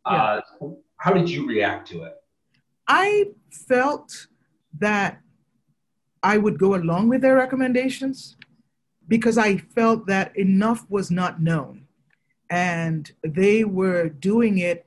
Uh, 0.04 0.40
yeah. 0.60 0.68
How 0.98 1.12
did 1.12 1.28
you 1.28 1.46
react 1.46 1.88
to 1.88 2.02
it? 2.04 2.14
I 2.86 3.30
felt 3.50 4.26
that 4.78 5.20
I 6.22 6.36
would 6.36 6.58
go 6.58 6.74
along 6.74 7.08
with 7.08 7.22
their 7.22 7.36
recommendations 7.36 8.36
because 9.08 9.38
I 9.38 9.58
felt 9.58 10.06
that 10.06 10.36
enough 10.36 10.84
was 10.88 11.10
not 11.10 11.40
known. 11.40 11.86
And 12.50 13.10
they 13.22 13.64
were 13.64 14.08
doing 14.08 14.58
it 14.58 14.86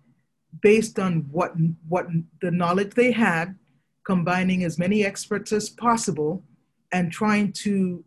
based 0.62 1.00
on 1.00 1.28
what, 1.32 1.54
what 1.88 2.08
the 2.42 2.52
knowledge 2.52 2.94
they 2.96 3.12
had, 3.12 3.58
combining 4.04 4.64
as 4.64 4.80
many 4.80 5.06
experts 5.06 5.52
as 5.52 5.70
possible, 5.70 6.44
and 6.92 7.12
trying 7.12 7.52
to 7.52 8.04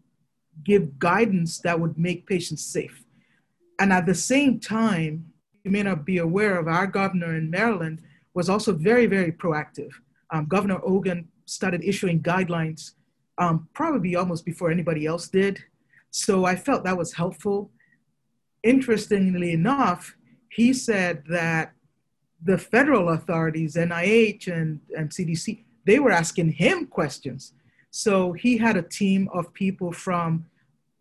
give 0.64 0.98
guidance 0.98 1.58
that 1.60 1.78
would 1.78 1.96
make 1.98 2.26
patients 2.26 2.64
safe. 2.64 3.04
And 3.78 3.92
at 3.92 4.06
the 4.06 4.14
same 4.14 4.60
time, 4.60 5.32
you 5.64 5.70
may 5.70 5.82
not 5.82 6.04
be 6.04 6.18
aware 6.18 6.58
of 6.58 6.68
our 6.68 6.86
governor 6.86 7.36
in 7.36 7.50
Maryland 7.50 8.02
was 8.34 8.48
also 8.48 8.72
very, 8.72 9.06
very 9.06 9.32
proactive. 9.32 9.90
Um, 10.30 10.46
governor 10.46 10.78
Hogan 10.78 11.28
started 11.44 11.84
issuing 11.84 12.22
guidelines 12.22 12.92
um, 13.38 13.68
probably 13.74 14.16
almost 14.16 14.44
before 14.44 14.70
anybody 14.70 15.06
else 15.06 15.28
did. 15.28 15.62
So 16.12 16.44
I 16.44 16.56
felt 16.56 16.84
that 16.84 16.96
was 16.96 17.14
helpful. 17.14 17.70
Interestingly 18.62 19.52
enough, 19.52 20.14
he 20.50 20.72
said 20.74 21.24
that 21.28 21.72
the 22.44 22.58
federal 22.58 23.08
authorities, 23.08 23.76
NIH 23.76 24.46
and, 24.46 24.80
and 24.96 25.08
CDC, 25.08 25.64
they 25.86 25.98
were 25.98 26.12
asking 26.12 26.52
him 26.52 26.86
questions. 26.86 27.54
So 27.90 28.32
he 28.32 28.58
had 28.58 28.76
a 28.76 28.82
team 28.82 29.28
of 29.32 29.52
people 29.54 29.90
from 29.90 30.44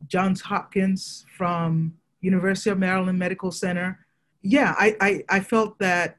Johns 0.07 0.41
Hopkins, 0.41 1.25
from 1.37 1.93
University 2.21 2.69
of 2.69 2.79
Maryland 2.79 3.19
Medical 3.19 3.51
Center. 3.51 3.99
Yeah, 4.41 4.73
I, 4.77 4.95
I, 5.01 5.23
I 5.29 5.39
felt 5.41 5.77
that 5.79 6.17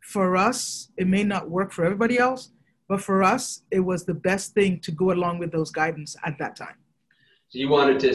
for 0.00 0.36
us, 0.36 0.90
it 0.96 1.06
may 1.06 1.22
not 1.22 1.50
work 1.50 1.72
for 1.72 1.84
everybody 1.84 2.18
else, 2.18 2.50
but 2.88 3.00
for 3.00 3.22
us, 3.22 3.62
it 3.70 3.80
was 3.80 4.04
the 4.04 4.14
best 4.14 4.54
thing 4.54 4.80
to 4.80 4.90
go 4.90 5.12
along 5.12 5.38
with 5.38 5.52
those 5.52 5.70
guidance 5.70 6.16
at 6.24 6.36
that 6.38 6.56
time. 6.56 6.76
So 7.54 7.60
you 7.60 7.68
wanted 7.68 8.00
to 8.00 8.14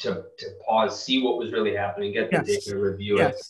to, 0.00 0.24
to 0.36 0.46
pause, 0.66 1.00
see 1.00 1.22
what 1.22 1.38
was 1.38 1.52
really 1.52 1.76
happening, 1.76 2.12
get 2.12 2.28
the 2.28 2.42
yes. 2.44 2.64
data, 2.64 2.76
review 2.76 3.18
yes. 3.18 3.38
it. 3.38 3.46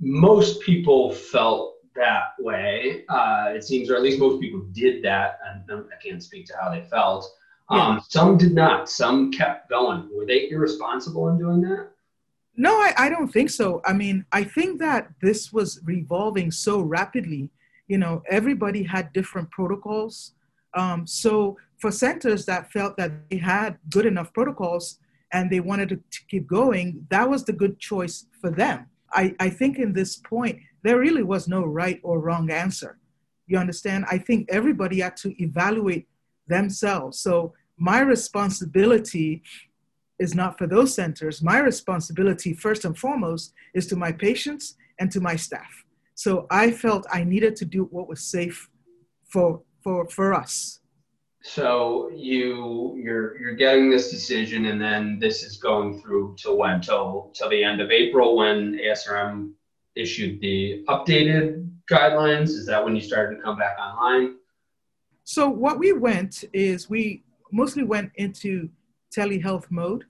Most 0.00 0.62
people 0.62 1.12
felt 1.12 1.74
that 1.94 2.28
way. 2.38 3.04
Uh, 3.10 3.52
it 3.54 3.62
seems, 3.62 3.90
or 3.90 3.96
at 3.96 4.02
least 4.02 4.18
most 4.18 4.40
people 4.40 4.60
did 4.72 5.04
that. 5.04 5.38
And 5.46 5.70
I 5.70 6.02
can't 6.02 6.22
speak 6.22 6.46
to 6.46 6.54
how 6.58 6.70
they 6.70 6.80
felt. 6.80 7.30
Um, 7.68 7.78
yeah. 7.78 7.98
Some 8.08 8.38
did 8.38 8.54
not. 8.54 8.88
Some 8.88 9.30
kept 9.30 9.68
going. 9.68 10.08
Were 10.16 10.24
they 10.24 10.48
irresponsible 10.48 11.28
in 11.28 11.38
doing 11.38 11.60
that? 11.60 11.90
No, 12.56 12.72
I, 12.72 12.94
I 12.96 13.08
don't 13.10 13.28
think 13.28 13.50
so. 13.50 13.82
I 13.84 13.92
mean, 13.92 14.24
I 14.32 14.44
think 14.44 14.80
that 14.80 15.10
this 15.20 15.52
was 15.52 15.78
revolving 15.84 16.50
so 16.50 16.80
rapidly. 16.80 17.50
You 17.86 17.98
know, 17.98 18.22
everybody 18.30 18.82
had 18.82 19.12
different 19.12 19.50
protocols. 19.50 20.32
Um, 20.72 21.06
so 21.06 21.58
for 21.80 21.90
centers 21.90 22.44
that 22.46 22.70
felt 22.72 22.96
that 22.96 23.12
they 23.30 23.38
had 23.38 23.78
good 23.88 24.06
enough 24.06 24.32
protocols 24.32 24.98
and 25.32 25.50
they 25.50 25.60
wanted 25.60 25.88
to, 25.90 25.96
to 25.96 26.20
keep 26.28 26.46
going, 26.46 27.06
that 27.10 27.28
was 27.28 27.44
the 27.44 27.52
good 27.52 27.78
choice 27.78 28.26
for 28.40 28.50
them. 28.50 28.86
I, 29.12 29.34
I 29.40 29.50
think 29.50 29.78
in 29.78 29.92
this 29.92 30.16
point, 30.16 30.58
there 30.82 30.98
really 30.98 31.22
was 31.22 31.48
no 31.48 31.64
right 31.64 32.00
or 32.02 32.20
wrong 32.20 32.50
answer. 32.50 32.98
You 33.46 33.58
understand? 33.58 34.04
I 34.10 34.18
think 34.18 34.48
everybody 34.50 35.00
had 35.00 35.16
to 35.18 35.42
evaluate 35.42 36.08
themselves. 36.46 37.18
So 37.20 37.54
my 37.76 38.00
responsibility 38.00 39.42
is 40.18 40.34
not 40.34 40.58
for 40.58 40.66
those 40.66 40.94
centers. 40.94 41.42
My 41.42 41.58
responsibility, 41.58 42.52
first 42.52 42.84
and 42.84 42.96
foremost, 42.96 43.54
is 43.74 43.86
to 43.88 43.96
my 43.96 44.12
patients 44.12 44.76
and 44.98 45.10
to 45.12 45.20
my 45.20 45.34
staff. 45.34 45.84
So 46.14 46.46
I 46.50 46.70
felt 46.70 47.06
I 47.10 47.24
needed 47.24 47.56
to 47.56 47.64
do 47.64 47.84
what 47.84 48.08
was 48.08 48.22
safe 48.22 48.68
for, 49.32 49.62
for, 49.82 50.06
for 50.08 50.34
us. 50.34 50.79
So 51.42 52.10
you 52.14 53.00
you're 53.02 53.40
you're 53.40 53.54
getting 53.54 53.90
this 53.90 54.10
decision, 54.10 54.66
and 54.66 54.80
then 54.80 55.18
this 55.18 55.42
is 55.42 55.56
going 55.56 56.00
through 56.00 56.36
till 56.38 56.58
when? 56.58 56.80
Till 56.80 57.30
till 57.34 57.48
the 57.48 57.64
end 57.64 57.80
of 57.80 57.90
April 57.90 58.36
when 58.36 58.78
ASRM 58.78 59.52
issued 59.96 60.40
the 60.40 60.84
updated 60.88 61.70
guidelines. 61.90 62.50
Is 62.50 62.66
that 62.66 62.84
when 62.84 62.94
you 62.94 63.00
started 63.00 63.36
to 63.36 63.42
come 63.42 63.58
back 63.58 63.78
online? 63.78 64.36
So 65.24 65.48
what 65.48 65.78
we 65.78 65.92
went 65.92 66.44
is 66.52 66.90
we 66.90 67.24
mostly 67.52 67.84
went 67.84 68.12
into 68.16 68.68
telehealth 69.14 69.70
mode. 69.70 70.04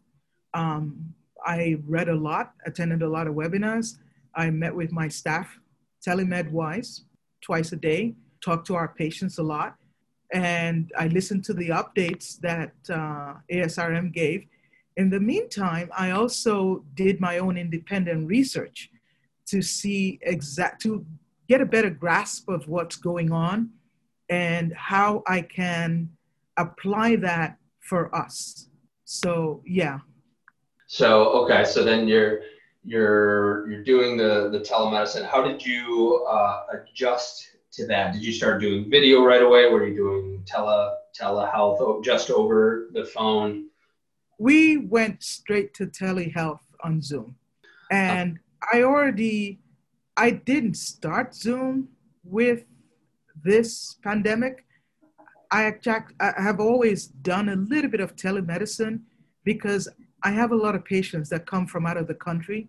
Um, 0.55 1.15
I 1.47 1.79
read 1.87 2.09
a 2.09 2.15
lot, 2.15 2.55
attended 2.67 3.03
a 3.03 3.09
lot 3.09 3.27
of 3.27 3.35
webinars. 3.35 3.99
I 4.35 4.51
met 4.51 4.75
with 4.75 4.93
my 4.93 5.09
staff, 5.09 5.59
telemed 6.07 6.51
wise, 6.51 7.05
twice 7.41 7.73
a 7.73 7.77
day, 7.77 8.15
talked 8.45 8.67
to 8.67 8.75
our 8.75 8.89
patients 8.89 9.39
a 9.39 9.43
lot. 9.43 9.77
And 10.33 10.93
I 10.97 11.09
listened 11.09 11.45
to 11.45 11.55
the 11.55 11.71
updates 11.71 12.39
that 12.41 12.73
uh, 12.89 13.35
ASRM 13.53 14.13
gave. 14.13 14.47
In 14.97 15.11
the 15.11 15.21
meantime, 15.21 15.91
I 15.97 16.11
also 16.11 16.85
did 16.95 17.21
my 17.21 17.39
own 17.39 17.57
independent 17.57 18.29
research 18.29 18.91
to 19.47 19.63
see 19.63 20.19
exact, 20.23 20.83
to 20.83 21.05
get 21.49 21.61
a 21.61 21.67
better 21.67 21.91
grasp 21.91 22.49
of 22.49 22.69
what's 22.69 22.97
going 22.97 23.33
on 23.33 23.71
and 24.29 24.73
how 24.75 25.23
I 25.27 25.43
can 25.43 26.11
apply 26.57 27.17
that 27.17 27.59
for 27.81 28.15
us. 28.15 28.69
So 29.05 29.63
yeah. 29.67 29.99
So 30.87 31.31
okay, 31.43 31.65
so 31.65 31.83
then 31.83 32.07
you're 32.07 32.43
you're 32.85 33.69
you're 33.71 33.83
doing 33.83 34.17
the 34.17 34.49
the 34.51 34.61
telemedicine. 34.61 35.29
How 35.29 35.43
did 35.43 35.65
you 35.65 36.25
uh, 36.29 36.67
adjust 36.75 37.50
to 37.73 37.87
that? 37.87 38.13
Did 38.13 38.25
you 38.25 38.33
start 38.33 38.61
doing 38.61 38.91
video 38.91 39.25
right 39.25 39.43
away? 39.43 39.69
Were 39.69 39.87
you 39.87 39.95
doing 39.95 40.43
tele 40.47 40.97
telehealth 41.19 42.05
just 42.05 42.31
over 42.31 42.89
the 42.93 43.05
phone? 43.05 43.67
We 44.39 44.79
went 44.79 45.23
straight 45.23 45.75
to 45.75 45.87
telehealth 45.87 46.61
on 46.83 47.03
Zoom, 47.03 47.37
and 47.91 48.39
I 48.73 48.83
already 48.83 49.61
I 50.17 50.31
didn't 50.31 50.75
start 50.75 51.35
Zoom 51.35 51.89
with 52.25 52.65
this 53.43 53.97
pandemic. 54.03 54.65
I, 55.51 55.75
I 56.21 56.33
have 56.37 56.61
always 56.61 57.07
done 57.07 57.49
a 57.49 57.57
little 57.57 57.91
bit 57.91 58.01
of 58.01 58.15
telemedicine 58.15 59.01
because 59.45 59.89
I 60.23 60.31
have 60.31 60.53
a 60.53 60.57
lot 60.57 60.75
of 60.75 60.85
patients 60.85 61.29
that 61.31 61.47
come 61.47 61.67
from 61.67 61.87
out 61.87 61.97
of 61.97 62.07
the 62.07 62.15
country, 62.15 62.69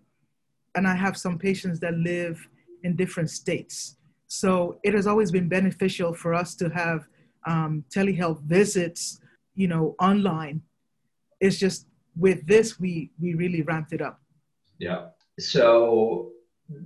and 0.74 0.86
I 0.86 0.94
have 0.94 1.16
some 1.16 1.38
patients 1.38 1.78
that 1.80 1.94
live 1.94 2.48
in 2.82 2.96
different 2.96 3.30
states. 3.30 3.96
So 4.32 4.78
it 4.82 4.94
has 4.94 5.06
always 5.06 5.30
been 5.30 5.46
beneficial 5.46 6.14
for 6.14 6.32
us 6.32 6.54
to 6.54 6.70
have 6.70 7.06
um, 7.46 7.84
telehealth 7.94 8.40
visits, 8.44 9.20
you 9.54 9.68
know, 9.68 9.94
online. 10.00 10.62
It's 11.38 11.58
just 11.58 11.86
with 12.16 12.46
this, 12.46 12.80
we 12.80 13.10
we 13.20 13.34
really 13.34 13.60
ramped 13.60 13.92
it 13.92 14.00
up. 14.00 14.22
Yeah. 14.78 15.08
So 15.38 16.30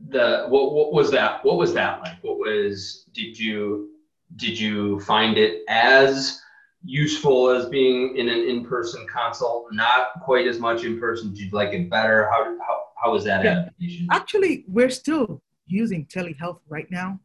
the 0.09 0.47
what 0.49 0.73
what 0.75 0.93
was 0.93 1.13
that? 1.13 1.45
What 1.45 1.57
was 1.57 1.73
that 1.75 2.01
like? 2.01 2.19
What 2.23 2.39
was 2.39 3.05
did 3.13 3.39
you 3.39 3.91
did 4.35 4.59
you 4.59 4.99
find 5.01 5.39
it 5.39 5.63
as 5.69 6.41
useful 6.85 7.51
as 7.51 7.67
being 7.67 8.17
in 8.17 8.29
an 8.29 8.41
in-person 8.41 9.07
consult? 9.07 9.67
Not 9.71 10.21
quite 10.21 10.49
as 10.49 10.59
much 10.59 10.83
in 10.83 10.99
person. 10.99 11.33
Did 11.33 11.39
you 11.45 11.51
like 11.53 11.73
it 11.75 11.89
better? 11.89 12.29
How 12.29 12.43
how 12.67 12.77
how 13.01 13.13
was 13.13 13.23
that 13.23 13.45
yeah. 13.45 13.51
adaptation? 13.53 14.09
Actually, 14.11 14.65
we're 14.67 14.91
still 14.91 15.41
using 15.69 16.07
telehealth 16.07 16.59
right 16.69 16.91
now, 16.91 17.21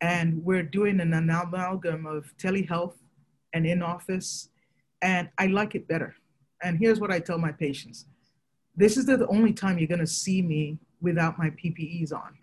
and 0.00 0.42
we're 0.44 0.62
doing 0.62 1.00
an 1.00 1.12
amalgam 1.12 2.06
of 2.06 2.32
telehealth 2.38 2.94
and 3.52 3.66
in 3.66 3.82
office, 3.82 4.50
and 5.02 5.28
I 5.38 5.46
like 5.46 5.74
it 5.74 5.88
better. 5.88 6.14
And 6.62 6.78
here's 6.78 7.00
what 7.00 7.10
I 7.10 7.20
tell 7.20 7.38
my 7.38 7.52
patients: 7.52 8.06
This 8.76 8.96
is 8.96 9.06
the 9.06 9.26
only 9.28 9.52
time 9.52 9.78
you're 9.78 9.88
going 9.88 10.00
to 10.00 10.06
see 10.06 10.42
me 10.42 10.78
without 11.00 11.38
my 11.38 11.50
PPEs 11.50 12.12
on, 12.12 12.36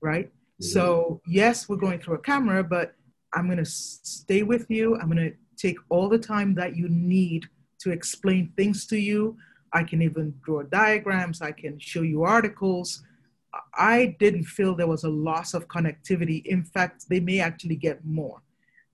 right? 0.00 0.26
Mm-hmm. 0.26 0.64
So 0.64 1.20
yes, 1.26 1.68
we're 1.68 1.76
going 1.76 2.00
through 2.00 2.16
a 2.16 2.18
camera, 2.18 2.62
but 2.62 2.94
I'm 3.34 3.46
going 3.46 3.58
to 3.58 3.64
stay 3.64 4.42
with 4.42 4.70
you. 4.70 4.96
I'm 4.96 5.10
going 5.10 5.30
to 5.30 5.36
take 5.56 5.78
all 5.88 6.08
the 6.08 6.18
time 6.18 6.54
that 6.54 6.76
you 6.76 6.88
need 6.88 7.46
to 7.80 7.90
explain 7.90 8.52
things 8.56 8.86
to 8.86 8.98
you. 8.98 9.36
I 9.72 9.82
can 9.82 10.02
even 10.02 10.34
draw 10.44 10.62
diagrams. 10.62 11.42
I 11.42 11.52
can 11.52 11.78
show 11.78 12.02
you 12.02 12.22
articles. 12.22 13.02
I 13.74 14.16
didn't 14.18 14.44
feel 14.44 14.74
there 14.74 14.86
was 14.86 15.04
a 15.04 15.10
loss 15.10 15.54
of 15.54 15.68
connectivity. 15.68 16.44
In 16.46 16.64
fact, 16.64 17.06
they 17.08 17.20
may 17.20 17.40
actually 17.40 17.76
get 17.76 18.04
more. 18.04 18.42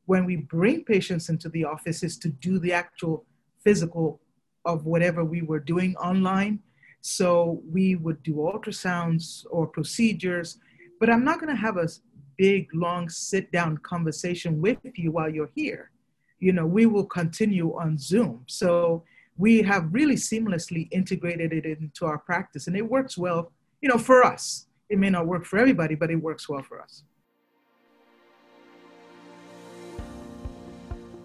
When 0.06 0.24
we 0.24 0.36
bring 0.36 0.84
patients 0.84 1.28
into 1.28 1.48
the 1.48 1.64
offices 1.64 2.18
to 2.18 2.28
do 2.28 2.58
the 2.58 2.72
actual 2.72 3.24
physical 3.62 4.20
of 4.64 4.86
whatever 4.86 5.24
we 5.24 5.42
were 5.42 5.60
doing 5.60 5.96
online. 5.96 6.60
So 7.00 7.62
we 7.70 7.96
would 7.96 8.22
do 8.22 8.34
ultrasounds 8.34 9.44
or 9.50 9.66
procedures, 9.66 10.58
but 10.98 11.08
I'm 11.08 11.24
not 11.24 11.40
going 11.40 11.54
to 11.54 11.60
have 11.60 11.76
a 11.76 11.88
big, 12.36 12.68
long 12.74 13.08
sit 13.08 13.50
down 13.52 13.78
conversation 13.78 14.60
with 14.60 14.78
you 14.94 15.12
while 15.12 15.30
you're 15.30 15.50
here. 15.54 15.90
You 16.38 16.52
know, 16.52 16.66
we 16.66 16.86
will 16.86 17.04
continue 17.06 17.74
on 17.76 17.98
Zoom. 17.98 18.44
So 18.46 19.04
we 19.36 19.62
have 19.62 19.88
really 19.92 20.16
seamlessly 20.16 20.88
integrated 20.90 21.52
it 21.52 21.64
into 21.64 22.04
our 22.04 22.18
practice 22.18 22.66
and 22.66 22.76
it 22.76 22.88
works 22.88 23.16
well, 23.16 23.52
you 23.80 23.88
know, 23.88 23.98
for 23.98 24.24
us. 24.24 24.66
It 24.88 24.98
may 24.98 25.10
not 25.10 25.26
work 25.26 25.44
for 25.44 25.58
everybody, 25.58 25.94
but 25.94 26.10
it 26.10 26.16
works 26.16 26.48
well 26.48 26.62
for 26.62 26.80
us. 26.80 27.04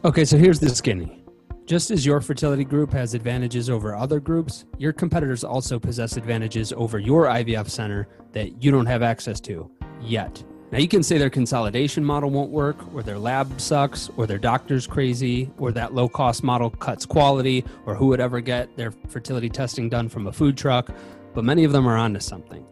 Okay, 0.03 0.23
so 0.23 0.37
here's 0.37 0.59
the 0.59 0.69
skinny. 0.69 1.23
Just 1.65 1.89
as 1.89 2.05
your 2.05 2.21
fertility 2.21 2.63
group 2.63 2.91
has 2.91 3.15
advantages 3.15 3.71
over 3.71 3.95
other 3.95 4.19
groups, 4.19 4.65
your 4.77 4.93
competitors 4.93 5.43
also 5.43 5.79
possess 5.79 6.15
advantages 6.15 6.71
over 6.73 6.99
your 6.99 7.25
IVF 7.25 7.67
center 7.67 8.07
that 8.33 8.61
you 8.63 8.69
don't 8.69 8.85
have 8.85 9.01
access 9.01 9.39
to 9.41 9.71
yet. 9.99 10.43
Now, 10.71 10.77
you 10.77 10.87
can 10.87 11.01
say 11.01 11.17
their 11.17 11.31
consolidation 11.31 12.03
model 12.03 12.29
won't 12.29 12.51
work, 12.51 12.93
or 12.93 13.01
their 13.01 13.17
lab 13.17 13.59
sucks, 13.59 14.09
or 14.15 14.27
their 14.27 14.37
doctor's 14.37 14.85
crazy, 14.85 15.49
or 15.57 15.71
that 15.71 15.95
low 15.95 16.07
cost 16.07 16.43
model 16.43 16.69
cuts 16.69 17.05
quality, 17.05 17.63
or 17.87 17.95
who 17.95 18.07
would 18.07 18.19
ever 18.19 18.41
get 18.41 18.75
their 18.77 18.91
fertility 19.07 19.49
testing 19.49 19.89
done 19.89 20.07
from 20.07 20.27
a 20.27 20.31
food 20.31 20.57
truck, 20.57 20.91
but 21.35 21.43
many 21.43 21.65
of 21.65 21.73
them 21.73 21.87
are 21.87 21.97
onto 21.97 22.19
something. 22.19 22.65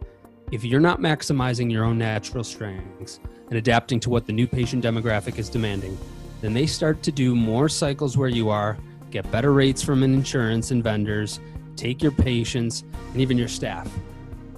If 0.51 0.63
you're 0.63 0.79
not 0.79 0.99
maximizing 0.99 1.71
your 1.71 1.83
own 1.83 1.97
natural 1.97 2.43
strengths 2.43 3.19
and 3.49 3.57
adapting 3.57 3.99
to 3.99 4.09
what 4.09 4.25
the 4.25 4.33
new 4.33 4.47
patient 4.47 4.83
demographic 4.83 5.37
is 5.37 5.49
demanding, 5.49 5.97
then 6.41 6.53
they 6.53 6.65
start 6.65 7.03
to 7.03 7.11
do 7.11 7.35
more 7.35 7.69
cycles 7.69 8.17
where 8.17 8.29
you 8.29 8.49
are, 8.49 8.77
get 9.11 9.29
better 9.31 9.51
rates 9.53 9.83
from 9.83 10.01
an 10.01 10.13
insurance 10.13 10.71
and 10.71 10.83
vendors, 10.83 11.39
take 11.75 12.01
your 12.01 12.11
patients, 12.11 12.83
and 13.11 13.21
even 13.21 13.37
your 13.37 13.47
staff. 13.47 13.91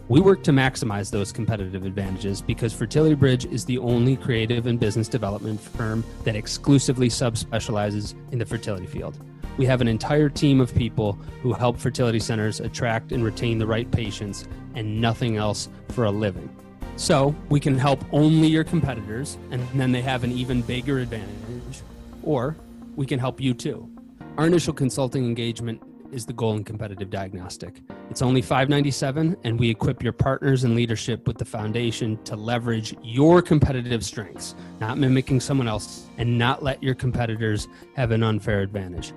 We 0.08 0.22
work 0.22 0.44
to 0.44 0.52
maximize 0.52 1.10
those 1.10 1.32
competitive 1.32 1.84
advantages 1.84 2.40
because 2.40 2.74
Fertility 2.74 3.16
Bridge 3.16 3.46
is 3.46 3.66
the 3.66 3.80
only 3.80 4.16
creative 4.16 4.68
and 4.68 4.80
business 4.80 5.08
development 5.08 5.60
firm 5.60 6.04
that 6.26 6.36
exclusively 6.36 7.10
subspecializes 7.10 8.14
in 8.32 8.38
the 8.38 8.46
fertility 8.46 8.86
field. 8.86 9.18
We 9.58 9.66
have 9.66 9.80
an 9.80 9.88
entire 9.88 10.30
team 10.30 10.60
of 10.60 10.76
people 10.76 11.14
who 11.42 11.54
help 11.54 11.78
fertility 11.78 12.20
centers 12.20 12.60
attract 12.60 13.12
and 13.12 13.24
retain 13.24 13.58
the 13.58 13.66
right 13.68 13.90
patients 13.90 14.48
and 14.76 15.00
nothing 15.00 15.38
else 15.38 15.70
for 15.90 16.06
a 16.06 16.12
living. 16.12 16.50
So 16.98 17.36
we 17.50 17.60
can 17.60 17.78
help 17.78 18.04
only 18.12 18.48
your 18.48 18.64
competitors, 18.64 19.38
and 19.52 19.66
then 19.76 19.92
they 19.92 20.02
have 20.02 20.24
an 20.24 20.32
even 20.32 20.62
bigger 20.62 21.00
advantage. 21.00 21.82
Or 22.24 22.56
we 22.96 23.06
can 23.06 23.20
help 23.20 23.40
you 23.40 23.54
too. 23.54 23.90
Our 24.38 24.48
initial 24.48 24.74
consulting 24.74 25.26
engagement 25.26 25.82
is 26.12 26.26
the 26.26 26.34
goal 26.34 26.56
in 26.56 26.64
competitive 26.64 27.10
diagnostic. 27.10 27.82
It's 28.10 28.22
only 28.22 28.42
597, 28.42 29.38
and 29.44 29.60
we 29.60 29.70
equip 29.70 30.04
your 30.04 30.14
partners 30.14 30.64
and 30.64 30.76
leadership 30.76 31.28
with 31.28 31.38
the 31.38 31.46
foundation 31.46 32.22
to 32.24 32.36
leverage 32.36 32.96
your 33.04 33.42
competitive 33.42 34.04
strengths, 34.06 34.56
not 34.80 34.98
mimicking 34.98 35.40
someone 35.40 35.68
else, 35.68 36.08
and 36.18 36.38
not 36.38 36.64
let 36.64 36.82
your 36.82 36.96
competitors 36.96 37.68
have 37.96 38.12
an 38.12 38.24
unfair 38.24 38.62
advantage. 38.62 39.14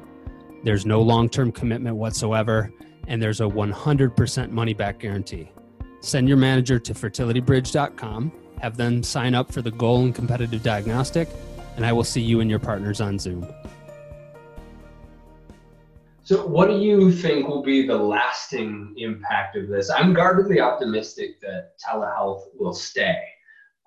There's 0.65 0.85
no 0.85 1.01
long 1.01 1.29
term 1.29 1.53
commitment 1.53 1.97
whatsoever, 1.97 2.73
and 3.07 3.23
there's 3.23 3.41
a 3.41 3.45
100% 3.45 4.51
money 4.51 4.75
back 4.75 4.99
guarantee. 4.99 5.51
Send 6.01 6.29
your 6.29 6.37
manager 6.37 6.79
to 6.79 6.95
fertilitybridge.com, 6.95 8.33
have 8.61 8.77
them 8.77 9.03
sign 9.03 9.35
up 9.35 9.53
for 9.53 9.63
the 9.63 9.71
goal 9.71 10.05
and 10.05 10.15
competitive 10.15 10.63
diagnostic, 10.63 11.29
and 11.77 11.87
I 11.87 11.93
will 11.93 12.05
see 12.05 12.21
you 12.21 12.41
and 12.41 12.51
your 12.51 12.59
partners 12.59 13.01
on 13.01 13.19
Zoom. 13.19 13.47
So, 16.25 16.47
what 16.47 16.69
do 16.69 16.77
you 16.77 17.11
think 17.11 17.49
will 17.49 17.63
be 17.63 17.87
the 17.87 17.97
lasting 17.97 18.95
impact 18.99 19.57
of 19.57 19.69
this? 19.69 19.89
I'm 19.91 20.13
guardedly 20.13 20.61
optimistic 20.61 21.41
that 21.41 21.79
telehealth 21.79 22.43
will 22.59 22.75
stay. 22.75 23.17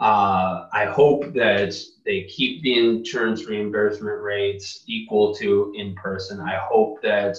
Uh, 0.01 0.67
I 0.73 0.85
hope 0.85 1.31
that 1.33 1.75
they 2.05 2.23
keep 2.23 2.63
the 2.63 2.79
insurance 2.79 3.45
reimbursement 3.45 4.19
rates 4.19 4.83
equal 4.87 5.35
to 5.35 5.71
in 5.75 5.93
person. 5.93 6.39
I 6.39 6.55
hope 6.55 6.99
that 7.03 7.37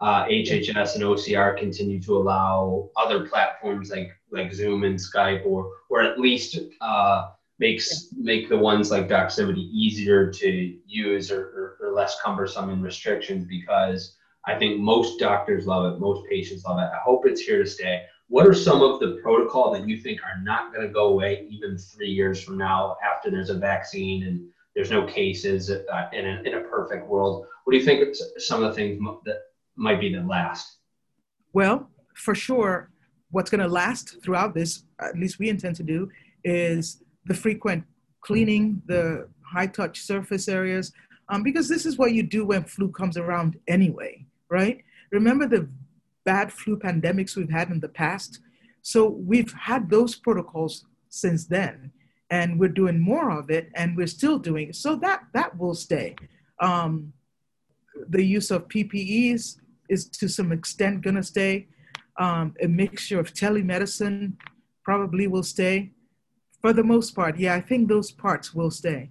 uh, 0.00 0.24
HHS 0.24 0.94
and 0.94 1.04
OCR 1.04 1.58
continue 1.58 2.00
to 2.02 2.16
allow 2.16 2.88
other 2.96 3.28
platforms 3.28 3.90
like 3.90 4.10
like 4.30 4.54
Zoom 4.54 4.84
and 4.84 4.98
Skype, 4.98 5.44
or 5.44 5.70
or 5.90 6.00
at 6.00 6.18
least 6.18 6.58
uh, 6.80 7.28
makes 7.58 8.08
make 8.16 8.48
the 8.48 8.56
ones 8.56 8.90
like 8.90 9.06
Doximity 9.06 9.68
easier 9.70 10.32
to 10.32 10.78
use 10.86 11.30
or, 11.30 11.40
or, 11.40 11.88
or, 11.88 11.92
less 11.92 12.18
cumbersome 12.22 12.70
in 12.70 12.80
restrictions 12.80 13.44
because 13.44 14.16
I 14.46 14.56
think 14.58 14.80
most 14.80 15.18
doctors 15.18 15.66
love 15.66 15.92
it, 15.92 16.00
most 16.00 16.26
patients 16.26 16.64
love 16.64 16.78
it. 16.78 16.90
I 16.94 17.00
hope 17.04 17.26
it's 17.26 17.42
here 17.42 17.58
to 17.62 17.68
stay. 17.68 18.02
What 18.28 18.46
are 18.46 18.54
some 18.54 18.82
of 18.82 19.00
the 19.00 19.18
protocol 19.22 19.72
that 19.72 19.88
you 19.88 19.96
think 19.96 20.20
are 20.22 20.42
not 20.42 20.72
going 20.72 20.86
to 20.86 20.92
go 20.92 21.08
away 21.08 21.46
even 21.48 21.78
three 21.78 22.10
years 22.10 22.42
from 22.42 22.58
now 22.58 22.96
after 23.02 23.30
there's 23.30 23.48
a 23.48 23.54
vaccine 23.54 24.24
and 24.24 24.46
there's 24.74 24.90
no 24.90 25.06
cases 25.06 25.70
uh, 25.70 26.08
in, 26.12 26.26
a, 26.26 26.42
in 26.44 26.54
a 26.54 26.60
perfect 26.60 27.06
world? 27.06 27.46
What 27.64 27.72
do 27.72 27.78
you 27.78 27.84
think 27.84 28.14
some 28.36 28.62
of 28.62 28.70
the 28.70 28.76
things 28.76 29.02
that 29.24 29.38
might 29.76 29.98
be 29.98 30.14
the 30.14 30.20
last? 30.20 30.76
Well, 31.54 31.88
for 32.14 32.34
sure, 32.34 32.90
what's 33.30 33.50
going 33.50 33.62
to 33.62 33.68
last 33.68 34.22
throughout 34.22 34.54
this, 34.54 34.84
at 35.00 35.18
least 35.18 35.38
we 35.38 35.48
intend 35.48 35.76
to 35.76 35.82
do, 35.82 36.10
is 36.44 37.02
the 37.24 37.34
frequent 37.34 37.84
cleaning, 38.20 38.82
the 38.86 39.28
high 39.42 39.66
touch 39.66 40.00
surface 40.00 40.48
areas, 40.48 40.92
um, 41.30 41.42
because 41.42 41.68
this 41.68 41.86
is 41.86 41.98
what 41.98 42.12
you 42.12 42.22
do 42.22 42.44
when 42.44 42.64
flu 42.64 42.90
comes 42.90 43.16
around 43.16 43.58
anyway, 43.68 44.24
right? 44.50 44.84
Remember 45.12 45.46
the 45.46 45.68
bad 46.32 46.52
flu 46.52 46.76
pandemics 46.76 47.36
we've 47.36 47.56
had 47.58 47.70
in 47.70 47.80
the 47.80 47.94
past? 48.02 48.40
So 48.82 49.00
we've 49.30 49.52
had 49.68 49.88
those 49.88 50.12
protocols 50.14 50.74
since 51.08 51.46
then, 51.46 51.74
and 52.38 52.60
we're 52.60 52.78
doing 52.82 52.98
more 53.12 53.28
of 53.40 53.50
it, 53.58 53.70
and 53.80 53.96
we're 53.96 54.14
still 54.18 54.38
doing 54.50 54.68
it. 54.70 54.76
So 54.76 54.90
that 55.06 55.20
that 55.36 55.50
will 55.58 55.74
stay. 55.86 56.08
Um, 56.68 56.92
the 58.16 58.24
use 58.36 58.50
of 58.50 58.68
PPEs 58.68 59.42
is 59.94 60.00
to 60.20 60.28
some 60.28 60.50
extent 60.58 61.02
going 61.06 61.20
to 61.22 61.28
stay. 61.36 61.54
Um, 62.24 62.46
a 62.66 62.68
mixture 62.68 63.20
of 63.20 63.32
telemedicine 63.32 64.34
probably 64.88 65.26
will 65.28 65.48
stay. 65.56 65.76
For 66.62 66.72
the 66.78 66.86
most 66.94 67.14
part, 67.18 67.38
yeah, 67.38 67.54
I 67.54 67.62
think 67.68 67.88
those 67.88 68.10
parts 68.24 68.46
will 68.56 68.72
stay. 68.82 69.10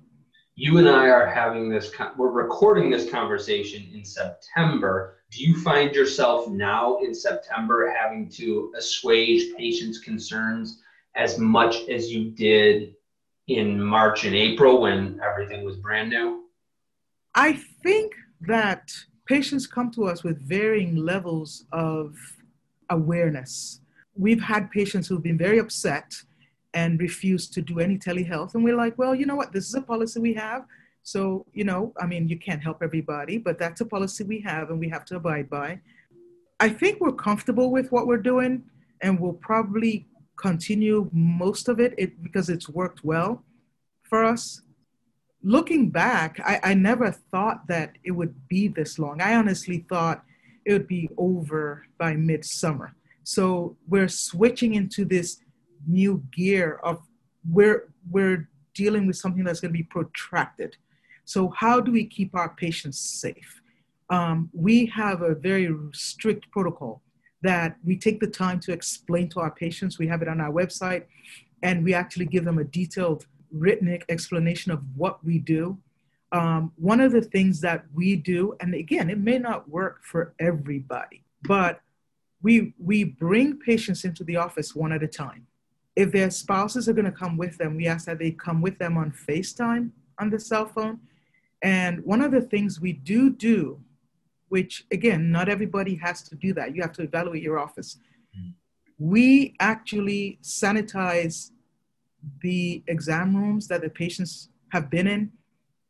You 0.56 0.78
and 0.80 0.90
I 0.90 1.06
are 1.18 1.28
having 1.42 1.70
this, 1.70 1.92
we're 2.18 2.32
recording 2.46 2.90
this 2.90 3.10
conversation 3.10 3.82
in 3.94 4.04
September. 4.04 5.17
Do 5.32 5.44
you 5.44 5.62
find 5.62 5.94
yourself 5.94 6.48
now 6.48 7.00
in 7.00 7.14
September 7.14 7.94
having 7.94 8.30
to 8.30 8.74
assuage 8.78 9.56
patients' 9.58 10.00
concerns 10.00 10.82
as 11.16 11.38
much 11.38 11.88
as 11.90 12.12
you 12.12 12.32
did 12.32 12.96
in 13.48 13.82
March 13.82 14.24
and 14.24 14.36
April 14.36 14.82
when 14.82 15.20
everything 15.24 15.66
was 15.66 15.76
brand 15.78 16.10
new? 16.10 16.46
I 17.36 17.54
think 17.84 18.14
that 18.42 18.90
patients 19.26 19.68
come 19.68 19.92
to 19.92 20.06
us 20.06 20.24
with 20.24 20.40
varying 20.40 20.96
levels 20.96 21.66
of 21.74 22.16
awareness. 22.90 23.82
We've 24.16 24.42
had 24.42 24.72
patients 24.72 25.08
who've 25.08 25.24
been 25.24 25.38
very 25.38 25.60
upset 25.60 26.14
and 26.74 27.00
refused 27.00 27.54
to 27.54 27.62
do 27.62 27.80
any 27.80 27.98
telehealth. 27.98 28.56
And 28.56 28.64
we're 28.64 28.76
like, 28.76 28.98
well, 28.98 29.14
you 29.14 29.26
know 29.26 29.36
what? 29.36 29.52
This 29.52 29.68
is 29.68 29.76
a 29.76 29.82
policy 29.82 30.20
we 30.20 30.34
have. 30.36 30.66
So, 31.08 31.46
you 31.54 31.64
know, 31.64 31.94
I 32.02 32.06
mean, 32.06 32.28
you 32.28 32.38
can't 32.38 32.62
help 32.62 32.84
everybody, 32.84 33.38
but 33.38 33.58
that's 33.58 33.80
a 33.80 33.86
policy 33.86 34.26
we 34.26 34.42
have 34.42 34.72
and 34.72 34.78
we 34.78 34.90
have 34.90 35.06
to 35.06 35.16
abide 35.16 35.50
by. 35.50 35.80
I 36.60 36.68
think 36.68 37.00
we're 37.00 37.14
comfortable 37.14 37.72
with 37.72 37.90
what 37.94 38.08
we're 38.08 38.18
doing 38.18 38.64
and 39.02 39.18
we'll 39.18 39.40
probably 39.52 40.06
continue 40.36 41.10
most 41.14 41.70
of 41.70 41.80
it, 41.80 41.94
it 41.98 42.22
because 42.22 42.50
it's 42.50 42.68
worked 42.68 43.06
well 43.06 43.46
for 44.04 44.26
us. 44.26 44.64
Looking 45.42 45.92
back, 45.92 46.42
I, 46.44 46.60
I 46.62 46.74
never 46.74 47.10
thought 47.32 47.70
that 47.70 47.94
it 48.04 48.12
would 48.12 48.36
be 48.50 48.68
this 48.68 49.00
long. 49.00 49.22
I 49.22 49.36
honestly 49.36 49.86
thought 49.88 50.26
it 50.66 50.74
would 50.74 50.88
be 50.88 51.10
over 51.18 51.88
by 51.98 52.18
midsummer. 52.18 52.98
So 53.24 53.78
we're 53.88 54.10
switching 54.10 54.74
into 54.74 55.06
this 55.06 55.38
new 55.88 56.22
gear 56.36 56.82
of 56.84 57.00
we're 57.50 57.94
we're 58.12 58.50
dealing 58.74 59.08
with 59.08 59.16
something 59.16 59.46
that's 59.46 59.62
going 59.62 59.72
to 59.72 59.78
be 59.78 59.84
protracted. 59.84 60.76
So 61.28 61.50
how 61.50 61.82
do 61.82 61.92
we 61.92 62.06
keep 62.06 62.34
our 62.34 62.48
patients 62.48 62.98
safe? 62.98 63.62
Um, 64.10 64.50
we 64.54 64.86
have 64.86 65.22
a 65.22 65.36
very 65.36 65.70
strict 65.92 66.50
protocol 66.52 67.02
that 67.42 67.76
we 67.84 67.98
take 67.98 68.22
the 68.22 68.28
time 68.28 68.62
to 68.62 68.72
explain 68.72 69.28
to 69.32 69.42
our 69.42 69.52
patients. 69.52 70.00
We 70.00 70.08
have 70.08 70.22
it 70.22 70.30
on 70.30 70.40
our 70.40 70.52
website, 70.52 71.04
and 71.62 71.84
we 71.84 71.94
actually 71.94 72.28
give 72.28 72.46
them 72.46 72.60
a 72.60 72.64
detailed 72.64 73.26
written 73.52 74.00
explanation 74.08 74.72
of 74.72 74.82
what 74.96 75.24
we 75.24 75.38
do. 75.38 75.78
Um, 76.32 76.72
one 76.78 77.02
of 77.02 77.12
the 77.12 77.22
things 77.22 77.60
that 77.60 77.84
we 77.94 78.16
do, 78.16 78.56
and 78.62 78.74
again, 78.74 79.10
it 79.10 79.20
may 79.20 79.38
not 79.38 79.70
work 79.70 80.06
for 80.06 80.34
everybody, 80.40 81.26
but 81.44 81.82
we 82.42 82.74
we 82.80 83.04
bring 83.04 83.58
patients 83.58 84.06
into 84.06 84.24
the 84.24 84.38
office 84.38 84.74
one 84.74 84.94
at 84.94 85.04
a 85.04 85.08
time. 85.08 85.46
If 85.98 86.14
their 86.14 86.32
spouses 86.32 86.88
are 86.88 86.94
going 86.94 87.12
to 87.12 87.12
come 87.12 87.36
with 87.36 87.58
them, 87.58 87.76
we 87.76 87.88
ask 87.88 88.06
that 88.06 88.20
they 88.20 88.32
come 88.32 88.62
with 88.62 88.78
them 88.80 88.98
on 88.98 89.12
FaceTime 89.12 89.92
on 90.20 90.30
the 90.30 90.40
cell 90.40 90.68
phone. 90.68 91.00
And 91.62 92.04
one 92.06 92.22
of 92.22 92.32
the 92.32 92.42
things 92.42 92.80
we 92.80 92.94
do 92.94 93.30
do 93.30 93.82
which 94.50 94.86
again, 94.92 95.32
not 95.32 95.50
everybody 95.50 95.96
has 95.96 96.22
to 96.24 96.36
do 96.36 96.54
that. 96.54 96.76
You 96.76 96.82
have 96.82 96.94
to 96.94 97.04
evaluate 97.04 97.44
your 97.44 97.60
office. 97.60 97.98
Mm. 98.38 98.54
We 98.98 99.56
actually 99.60 100.40
sanitize 100.42 101.52
the 102.42 102.84
exam 102.88 103.36
rooms 103.36 103.68
that 103.68 103.82
the 103.82 103.90
patients 103.90 104.50
have 104.70 104.90
been 104.90 105.08
in. 105.08 105.32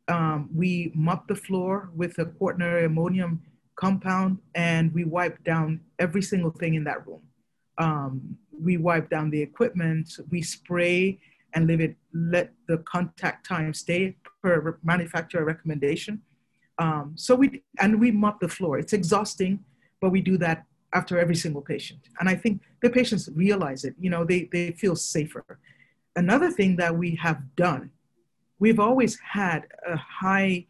Um, 0.07 0.49
we 0.53 0.91
mop 0.95 1.27
the 1.27 1.35
floor 1.35 1.89
with 1.95 2.17
a 2.19 2.25
quaternary 2.25 2.85
ammonium 2.85 3.41
compound 3.75 4.39
and 4.55 4.93
we 4.93 5.03
wipe 5.03 5.43
down 5.43 5.81
every 5.99 6.21
single 6.21 6.51
thing 6.51 6.75
in 6.75 6.83
that 6.85 7.05
room. 7.05 7.21
Um, 7.77 8.37
we 8.51 8.77
wipe 8.77 9.09
down 9.09 9.29
the 9.29 9.41
equipment, 9.41 10.17
we 10.31 10.41
spray 10.41 11.19
and 11.53 11.67
leave 11.67 11.81
it, 11.81 11.95
let 12.13 12.51
the 12.67 12.79
contact 12.79 13.45
time 13.45 13.73
stay 13.73 14.15
per 14.47 14.77
manufacturer 14.83 15.43
recommendation. 15.43 16.21
Um, 16.79 17.13
so 17.15 17.35
we 17.35 17.63
and 17.79 17.99
we 17.99 18.11
mop 18.11 18.39
the 18.39 18.47
floor. 18.47 18.77
It's 18.77 18.93
exhausting, 18.93 19.53
but 20.01 20.11
we 20.11 20.21
do 20.21 20.37
that 20.37 20.65
after 20.93 21.19
every 21.19 21.35
single 21.35 21.61
patient. 21.61 22.01
And 22.19 22.29
I 22.29 22.35
think 22.35 22.61
the 22.81 22.89
patients 22.89 23.29
realize 23.33 23.83
it. 23.83 23.95
You 23.99 24.09
know, 24.09 24.23
they 24.23 24.49
they 24.51 24.71
feel 24.71 24.95
safer. 24.95 25.45
Another 26.15 26.49
thing 26.51 26.77
that 26.77 26.95
we 26.95 27.15
have 27.15 27.39
done, 27.55 27.91
we've 28.59 28.79
always 28.79 29.19
had 29.19 29.67
a 29.87 29.97
high 29.97 30.65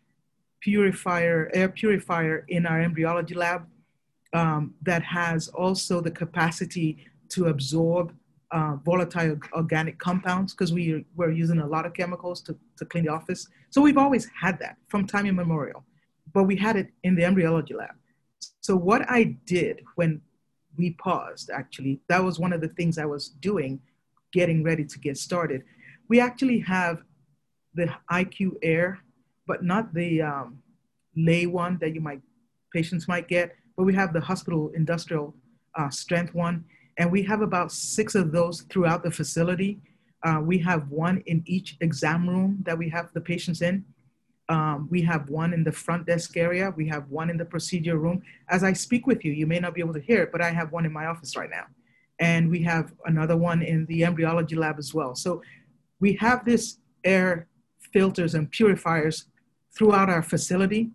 purifier, 0.59 1.49
air 1.53 1.69
purifier 1.69 2.45
in 2.49 2.65
our 2.65 2.81
embryology 2.81 3.35
lab 3.35 3.65
um, 4.33 4.73
that 4.81 5.03
has 5.03 5.47
also 5.49 6.01
the 6.01 6.11
capacity 6.11 6.97
to 7.29 7.45
absorb 7.45 8.13
uh, 8.51 8.75
volatile 8.83 9.37
organic 9.53 9.97
compounds 9.99 10.53
because 10.53 10.73
we 10.73 11.05
were 11.15 11.31
using 11.31 11.59
a 11.59 11.67
lot 11.67 11.85
of 11.85 11.93
chemicals 11.93 12.41
to, 12.41 12.55
to 12.77 12.85
clean 12.85 13.05
the 13.05 13.11
office. 13.11 13.47
So 13.69 13.81
we've 13.81 13.97
always 13.97 14.27
had 14.39 14.59
that 14.59 14.77
from 14.87 15.05
time 15.05 15.25
immemorial 15.25 15.83
but 16.37 16.43
we 16.43 16.55
had 16.55 16.75
it 16.75 16.89
in 17.03 17.15
the 17.15 17.23
embryology 17.23 17.73
lab. 17.73 17.95
So 18.61 18.75
what 18.75 19.09
I 19.09 19.35
did 19.45 19.81
when 19.95 20.21
we 20.77 20.91
paused, 20.91 21.49
actually, 21.49 21.99
that 22.09 22.23
was 22.23 22.37
one 22.37 22.53
of 22.53 22.61
the 22.61 22.67
things 22.67 22.99
I 22.99 23.05
was 23.05 23.29
doing, 23.29 23.79
getting 24.31 24.63
ready 24.63 24.85
to 24.85 24.99
get 24.99 25.17
started. 25.17 25.63
We 26.07 26.19
actually 26.19 26.59
have 26.59 27.01
the 27.73 27.89
IQ 28.11 28.57
Air, 28.61 28.99
but 29.47 29.63
not 29.63 29.95
the 29.95 30.21
um, 30.21 30.59
lay 31.15 31.47
one 31.47 31.77
that 31.79 31.95
you 31.95 32.01
might 32.01 32.21
patients 32.71 33.07
might 33.07 33.27
get, 33.27 33.55
but 33.75 33.85
we 33.85 33.95
have 33.95 34.13
the 34.13 34.21
hospital 34.21 34.71
industrial 34.75 35.33
uh, 35.75 35.89
strength 35.89 36.35
one, 36.35 36.65
and 36.97 37.11
we 37.11 37.23
have 37.23 37.41
about 37.41 37.71
six 37.71 38.13
of 38.13 38.31
those 38.31 38.61
throughout 38.69 39.01
the 39.01 39.09
facility. 39.09 39.79
Uh, 40.23 40.39
we 40.43 40.57
have 40.59 40.89
one 40.89 41.23
in 41.25 41.43
each 41.45 41.77
exam 41.81 42.27
room 42.27 42.59
that 42.65 42.77
we 42.77 42.89
have 42.89 43.11
the 43.13 43.21
patients 43.21 43.61
in. 43.61 43.85
Um, 44.49 44.87
we 44.89 45.01
have 45.01 45.29
one 45.29 45.53
in 45.53 45.63
the 45.63 45.71
front 45.71 46.07
desk 46.07 46.37
area. 46.37 46.73
We 46.75 46.87
have 46.87 47.09
one 47.09 47.29
in 47.29 47.37
the 47.37 47.45
procedure 47.45 47.97
room. 47.97 48.21
As 48.49 48.63
I 48.63 48.73
speak 48.73 49.05
with 49.05 49.25
you, 49.25 49.31
you 49.31 49.45
may 49.45 49.59
not 49.59 49.73
be 49.73 49.81
able 49.81 49.93
to 49.93 49.99
hear 49.99 50.23
it, 50.23 50.31
but 50.31 50.41
I 50.41 50.51
have 50.51 50.71
one 50.71 50.85
in 50.85 50.93
my 50.93 51.05
office 51.05 51.35
right 51.35 51.49
now. 51.49 51.65
And 52.19 52.49
we 52.49 52.63
have 52.63 52.93
another 53.05 53.37
one 53.37 53.61
in 53.61 53.85
the 53.87 54.05
embryology 54.05 54.55
lab 54.55 54.79
as 54.79 54.93
well. 54.93 55.15
So 55.15 55.41
we 55.99 56.13
have 56.13 56.45
this 56.45 56.79
air 57.03 57.47
filters 57.93 58.35
and 58.35 58.49
purifiers 58.49 59.25
throughout 59.77 60.09
our 60.09 60.23
facility. 60.23 60.91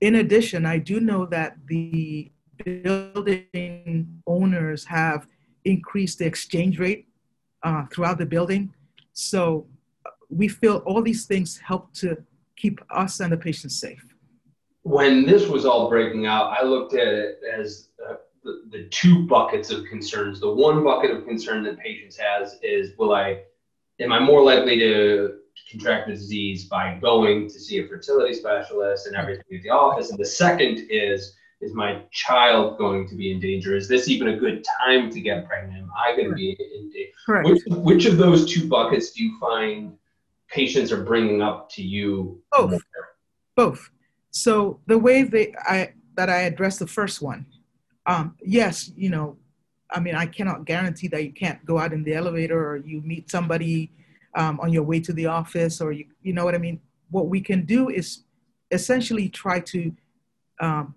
In 0.00 0.16
addition, 0.16 0.66
I 0.66 0.78
do 0.78 1.00
know 1.00 1.24
that 1.26 1.56
the 1.66 2.32
building 2.64 4.20
owners 4.26 4.84
have 4.86 5.26
increased 5.64 6.18
the 6.18 6.26
exchange 6.26 6.78
rate 6.78 7.06
uh, 7.62 7.86
throughout 7.92 8.18
the 8.18 8.26
building. 8.26 8.72
So 9.12 9.66
we 10.30 10.48
feel 10.48 10.78
all 10.86 11.02
these 11.02 11.26
things 11.26 11.58
help 11.58 11.92
to 11.94 12.16
keep 12.56 12.80
us 12.90 13.20
and 13.20 13.32
the 13.32 13.36
patients 13.36 13.78
safe. 13.78 14.04
When 14.82 15.26
this 15.26 15.46
was 15.46 15.64
all 15.64 15.88
breaking 15.88 16.26
out, 16.26 16.56
I 16.58 16.64
looked 16.64 16.94
at 16.94 17.06
it 17.06 17.38
as 17.56 17.88
uh, 18.04 18.14
the, 18.42 18.62
the 18.70 18.84
two 18.88 19.26
buckets 19.26 19.70
of 19.70 19.84
concerns. 19.86 20.40
The 20.40 20.52
one 20.52 20.82
bucket 20.82 21.10
of 21.10 21.24
concern 21.24 21.62
that 21.64 21.78
patients 21.78 22.16
has 22.16 22.58
is, 22.62 22.96
will 22.98 23.14
I, 23.14 23.42
am 24.00 24.12
I 24.12 24.18
more 24.18 24.42
likely 24.42 24.78
to 24.78 25.34
contract 25.70 26.08
the 26.08 26.14
disease 26.14 26.64
by 26.64 26.98
going 27.00 27.48
to 27.48 27.60
see 27.60 27.78
a 27.78 27.86
fertility 27.86 28.34
specialist 28.34 29.06
and 29.06 29.14
everything 29.14 29.44
at 29.54 29.62
the 29.62 29.70
office? 29.70 30.10
And 30.10 30.18
the 30.18 30.24
second 30.24 30.86
is, 30.90 31.36
is 31.62 31.74
my 31.74 32.02
child 32.10 32.76
going 32.76 33.08
to 33.08 33.14
be 33.14 33.30
in 33.30 33.40
danger? 33.40 33.74
Is 33.76 33.88
this 33.88 34.08
even 34.08 34.28
a 34.28 34.36
good 34.36 34.66
time 34.84 35.08
to 35.10 35.20
get 35.20 35.46
pregnant? 35.46 35.82
Am 35.82 35.90
I 35.96 36.14
going 36.16 36.28
to 36.28 36.34
be 36.34 36.50
in 36.50 36.90
danger? 36.90 37.10
Correct. 37.24 37.48
Which, 37.48 37.62
which 37.68 38.04
of 38.06 38.18
those 38.18 38.52
two 38.52 38.68
buckets 38.68 39.12
do 39.12 39.24
you 39.24 39.38
find 39.38 39.96
patients 40.50 40.90
are 40.90 41.02
bringing 41.04 41.40
up 41.40 41.70
to 41.70 41.82
you? 41.82 42.42
Both. 42.50 42.82
Both. 43.54 43.90
So 44.32 44.80
the 44.86 44.98
way 44.98 45.22
they 45.22 45.54
I 45.58 45.92
that 46.16 46.28
I 46.28 46.42
address 46.42 46.78
the 46.78 46.86
first 46.86 47.22
one, 47.22 47.46
um, 48.06 48.36
yes, 48.44 48.90
you 48.96 49.08
know, 49.08 49.36
I 49.90 50.00
mean, 50.00 50.14
I 50.14 50.26
cannot 50.26 50.64
guarantee 50.64 51.08
that 51.08 51.22
you 51.22 51.32
can't 51.32 51.64
go 51.64 51.78
out 51.78 51.92
in 51.92 52.02
the 52.02 52.14
elevator 52.14 52.58
or 52.58 52.76
you 52.78 53.02
meet 53.02 53.30
somebody 53.30 53.92
um, 54.34 54.58
on 54.60 54.72
your 54.72 54.82
way 54.82 55.00
to 55.00 55.12
the 55.12 55.26
office 55.26 55.80
or 55.80 55.92
you, 55.92 56.06
you 56.22 56.32
know 56.32 56.44
what 56.44 56.54
I 56.54 56.58
mean. 56.58 56.80
What 57.10 57.28
we 57.28 57.40
can 57.40 57.64
do 57.66 57.88
is 57.88 58.24
essentially 58.70 59.28
try 59.28 59.60
to 59.60 59.94
um, 60.60 60.94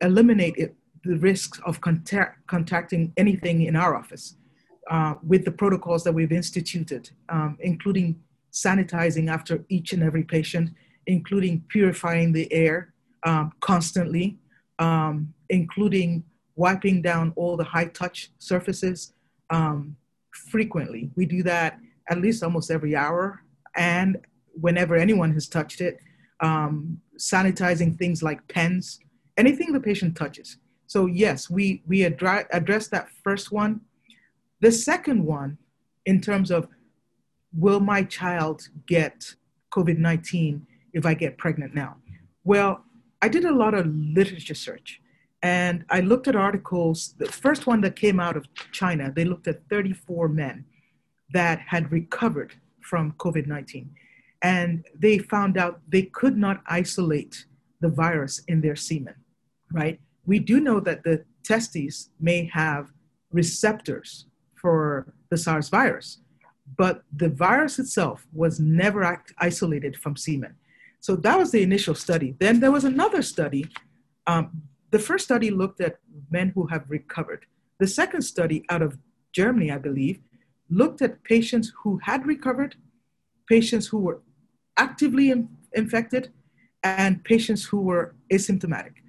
eliminate 0.00 0.56
it, 0.56 0.74
the 1.04 1.16
risks 1.18 1.60
of 1.64 1.80
contact, 1.80 2.46
contacting 2.46 3.12
anything 3.16 3.62
in 3.62 3.76
our 3.76 3.94
office 3.96 4.36
uh, 4.90 5.14
with 5.26 5.44
the 5.44 5.50
protocols 5.50 6.04
that 6.04 6.12
we've 6.12 6.32
instituted, 6.32 7.10
um, 7.28 7.56
including 7.60 8.20
sanitizing 8.52 9.30
after 9.30 9.64
each 9.68 9.92
and 9.92 10.02
every 10.02 10.24
patient, 10.24 10.70
including 11.06 11.64
purifying 11.68 12.32
the 12.32 12.52
air 12.52 12.92
um, 13.24 13.52
constantly, 13.60 14.38
um, 14.78 15.32
including 15.48 16.24
wiping 16.56 17.00
down 17.00 17.32
all 17.36 17.56
the 17.56 17.64
high 17.64 17.86
touch 17.86 18.30
surfaces 18.38 19.14
um, 19.50 19.96
frequently. 20.30 21.10
We 21.16 21.26
do 21.26 21.42
that 21.44 21.78
at 22.08 22.20
least 22.20 22.42
almost 22.42 22.70
every 22.70 22.96
hour 22.96 23.42
and 23.76 24.18
whenever 24.60 24.96
anyone 24.96 25.32
has 25.32 25.48
touched 25.48 25.80
it, 25.80 25.98
um, 26.40 27.00
sanitizing 27.18 27.96
things 27.96 28.22
like 28.22 28.46
pens, 28.48 29.00
anything 29.40 29.72
the 29.72 29.80
patient 29.80 30.16
touches. 30.16 30.58
So 30.86 31.06
yes, 31.06 31.48
we, 31.48 31.82
we 31.86 32.04
address, 32.04 32.44
address 32.52 32.88
that 32.88 33.08
first 33.24 33.50
one. 33.50 33.80
The 34.60 34.70
second 34.70 35.24
one, 35.24 35.58
in 36.04 36.20
terms 36.20 36.50
of 36.50 36.68
will 37.56 37.80
my 37.80 38.02
child 38.04 38.68
get 38.86 39.16
COVID 39.74 39.98
19 39.98 40.66
if 40.92 41.06
I 41.06 41.14
get 41.14 41.38
pregnant 41.38 41.74
now? 41.74 41.96
Well, 42.44 42.84
I 43.22 43.28
did 43.28 43.44
a 43.44 43.54
lot 43.62 43.74
of 43.74 43.86
literature 43.86 44.54
search 44.54 45.00
and 45.42 45.84
I 45.90 46.00
looked 46.00 46.28
at 46.28 46.36
articles. 46.36 47.14
The 47.18 47.26
first 47.26 47.66
one 47.66 47.80
that 47.82 47.96
came 47.96 48.20
out 48.20 48.36
of 48.36 48.46
China, 48.72 49.12
they 49.14 49.24
looked 49.24 49.48
at 49.48 49.60
34 49.70 50.28
men 50.28 50.64
that 51.32 51.60
had 51.60 51.92
recovered 51.92 52.54
from 52.82 53.12
COVID 53.12 53.46
19. 53.46 53.90
And 54.42 54.86
they 54.98 55.18
found 55.18 55.58
out 55.58 55.80
they 55.88 56.02
could 56.02 56.36
not 56.36 56.62
isolate 56.66 57.46
the 57.80 57.88
virus 57.88 58.42
in 58.48 58.60
their 58.60 58.76
semen. 58.76 59.14
Right? 59.72 60.00
We 60.26 60.38
do 60.38 60.60
know 60.60 60.80
that 60.80 61.04
the 61.04 61.24
testes 61.44 62.10
may 62.20 62.50
have 62.52 62.92
receptors 63.32 64.26
for 64.54 65.12
the 65.30 65.38
SARS 65.38 65.68
virus, 65.68 66.18
but 66.76 67.02
the 67.16 67.28
virus 67.28 67.78
itself 67.78 68.26
was 68.32 68.60
never 68.60 69.22
isolated 69.38 69.96
from 69.96 70.16
semen. 70.16 70.54
So 71.00 71.16
that 71.16 71.38
was 71.38 71.50
the 71.50 71.62
initial 71.62 71.94
study. 71.94 72.36
Then 72.38 72.60
there 72.60 72.72
was 72.72 72.84
another 72.84 73.22
study. 73.22 73.66
Um, 74.26 74.62
the 74.90 74.98
first 74.98 75.24
study 75.24 75.50
looked 75.50 75.80
at 75.80 75.98
men 76.30 76.52
who 76.54 76.66
have 76.66 76.84
recovered. 76.88 77.46
The 77.78 77.86
second 77.86 78.22
study 78.22 78.64
out 78.68 78.82
of 78.82 78.98
Germany, 79.32 79.70
I 79.72 79.78
believe, 79.78 80.20
looked 80.68 81.00
at 81.02 81.22
patients 81.24 81.72
who 81.82 81.98
had 82.02 82.26
recovered, 82.26 82.76
patients 83.48 83.86
who 83.86 83.98
were 83.98 84.20
actively 84.76 85.30
in- 85.30 85.48
infected, 85.72 86.32
and 86.82 87.24
patients 87.24 87.64
who 87.64 87.80
were 87.80 88.14
asymptomatic. 88.32 88.99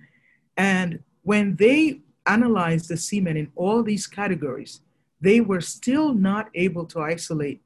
And 0.57 1.03
when 1.23 1.55
they 1.55 2.01
analyzed 2.25 2.89
the 2.89 2.97
semen 2.97 3.37
in 3.37 3.51
all 3.55 3.83
these 3.83 4.07
categories, 4.07 4.81
they 5.19 5.39
were 5.39 5.61
still 5.61 6.13
not 6.13 6.49
able 6.55 6.85
to 6.85 6.99
isolate 6.99 7.61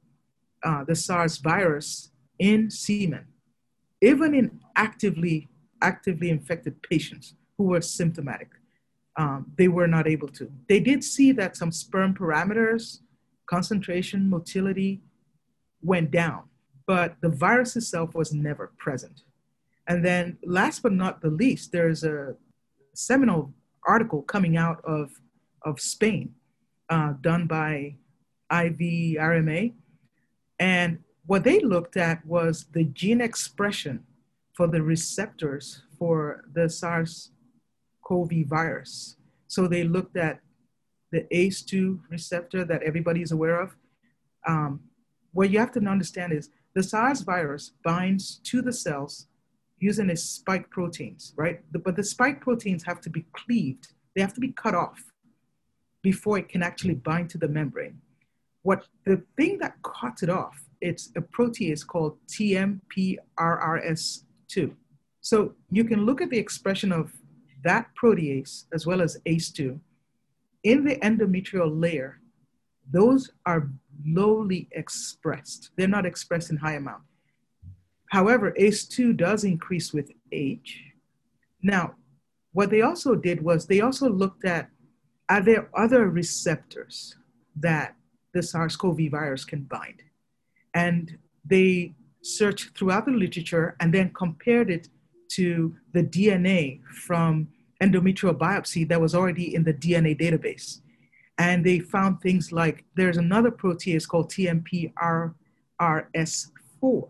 uh, 0.62 0.84
the 0.84 0.94
SARS 0.94 1.38
virus 1.38 2.10
in 2.38 2.70
semen, 2.70 3.26
even 4.00 4.34
in 4.34 4.60
actively 4.76 5.48
actively 5.82 6.30
infected 6.30 6.82
patients 6.82 7.34
who 7.56 7.64
were 7.64 7.80
symptomatic. 7.80 8.48
Um, 9.16 9.52
they 9.56 9.68
were 9.68 9.86
not 9.86 10.06
able 10.06 10.28
to. 10.28 10.50
They 10.68 10.80
did 10.80 11.04
see 11.04 11.32
that 11.32 11.56
some 11.56 11.72
sperm 11.72 12.14
parameters, 12.14 13.00
concentration, 13.46 14.28
motility 14.28 15.02
went 15.82 16.10
down, 16.10 16.44
but 16.86 17.16
the 17.20 17.28
virus 17.28 17.76
itself 17.76 18.14
was 18.14 18.32
never 18.32 18.72
present. 18.78 19.22
And 19.86 20.04
then, 20.04 20.38
last 20.44 20.82
but 20.82 20.92
not 20.92 21.20
the 21.20 21.30
least, 21.30 21.72
there's 21.72 22.04
a 22.04 22.36
seminal 22.96 23.52
article 23.86 24.22
coming 24.22 24.56
out 24.56 24.82
of, 24.84 25.10
of 25.62 25.80
Spain 25.80 26.34
uh, 26.88 27.14
done 27.20 27.46
by 27.46 27.96
IVIRMA. 28.50 29.72
And 30.58 30.98
what 31.26 31.44
they 31.44 31.60
looked 31.60 31.96
at 31.96 32.24
was 32.24 32.66
the 32.72 32.84
gene 32.84 33.20
expression 33.20 34.04
for 34.54 34.66
the 34.66 34.82
receptors 34.82 35.82
for 35.98 36.44
the 36.52 36.68
SARS 36.68 37.32
CoV 38.04 38.46
virus. 38.46 39.16
So 39.46 39.66
they 39.66 39.84
looked 39.84 40.16
at 40.16 40.40
the 41.12 41.26
ACE2 41.32 42.00
receptor 42.10 42.64
that 42.64 42.82
everybody 42.82 43.22
is 43.22 43.32
aware 43.32 43.60
of. 43.60 43.76
Um, 44.46 44.80
what 45.32 45.50
you 45.50 45.58
have 45.58 45.72
to 45.72 45.80
understand 45.80 46.32
is 46.32 46.50
the 46.74 46.82
SARS 46.82 47.20
virus 47.20 47.72
binds 47.84 48.40
to 48.44 48.62
the 48.62 48.72
cells 48.72 49.26
using 49.78 50.08
its 50.10 50.22
spike 50.22 50.70
proteins, 50.70 51.32
right? 51.36 51.60
But 51.72 51.96
the 51.96 52.04
spike 52.04 52.40
proteins 52.40 52.84
have 52.84 53.00
to 53.02 53.10
be 53.10 53.26
cleaved, 53.32 53.88
they 54.14 54.20
have 54.22 54.34
to 54.34 54.40
be 54.40 54.52
cut 54.52 54.74
off 54.74 55.02
before 56.02 56.38
it 56.38 56.48
can 56.48 56.62
actually 56.62 56.94
bind 56.94 57.28
to 57.30 57.38
the 57.38 57.48
membrane. 57.48 58.00
What 58.62 58.86
the 59.04 59.22
thing 59.36 59.58
that 59.58 59.74
cuts 59.82 60.22
it 60.22 60.30
off, 60.30 60.60
it's 60.80 61.10
a 61.16 61.20
protease 61.20 61.86
called 61.86 62.18
TMPRSS2. 62.28 63.20
So 65.20 65.54
you 65.70 65.84
can 65.84 66.06
look 66.06 66.20
at 66.20 66.30
the 66.30 66.38
expression 66.38 66.92
of 66.92 67.12
that 67.64 67.88
protease 68.00 68.64
as 68.72 68.86
well 68.86 69.02
as 69.02 69.18
ACE2 69.26 69.80
in 70.62 70.84
the 70.84 70.96
endometrial 70.96 71.70
layer. 71.80 72.20
Those 72.90 73.30
are 73.44 73.68
lowly 74.04 74.68
expressed. 74.72 75.70
They're 75.76 75.88
not 75.88 76.06
expressed 76.06 76.50
in 76.50 76.56
high 76.56 76.74
amount. 76.74 77.02
However, 78.10 78.52
ACE2 78.58 79.16
does 79.16 79.44
increase 79.44 79.92
with 79.92 80.10
age. 80.32 80.82
Now, 81.62 81.94
what 82.52 82.70
they 82.70 82.82
also 82.82 83.14
did 83.14 83.42
was 83.42 83.66
they 83.66 83.80
also 83.80 84.08
looked 84.08 84.44
at 84.44 84.70
are 85.28 85.42
there 85.42 85.68
other 85.74 86.08
receptors 86.08 87.16
that 87.56 87.96
the 88.32 88.42
SARS 88.42 88.76
CoV 88.76 89.10
virus 89.10 89.44
can 89.44 89.64
bind? 89.64 90.02
And 90.72 91.18
they 91.44 91.94
searched 92.22 92.78
throughout 92.78 93.06
the 93.06 93.12
literature 93.12 93.76
and 93.80 93.92
then 93.92 94.12
compared 94.14 94.70
it 94.70 94.88
to 95.30 95.74
the 95.92 96.04
DNA 96.04 96.80
from 96.84 97.48
endometrial 97.82 98.38
biopsy 98.38 98.88
that 98.88 99.00
was 99.00 99.14
already 99.14 99.54
in 99.54 99.64
the 99.64 99.74
DNA 99.74 100.18
database. 100.18 100.80
And 101.38 101.66
they 101.66 101.80
found 101.80 102.20
things 102.20 102.52
like 102.52 102.84
there's 102.94 103.16
another 103.16 103.50
protease 103.50 104.08
called 104.08 104.30
TMPRSS4 104.30 107.08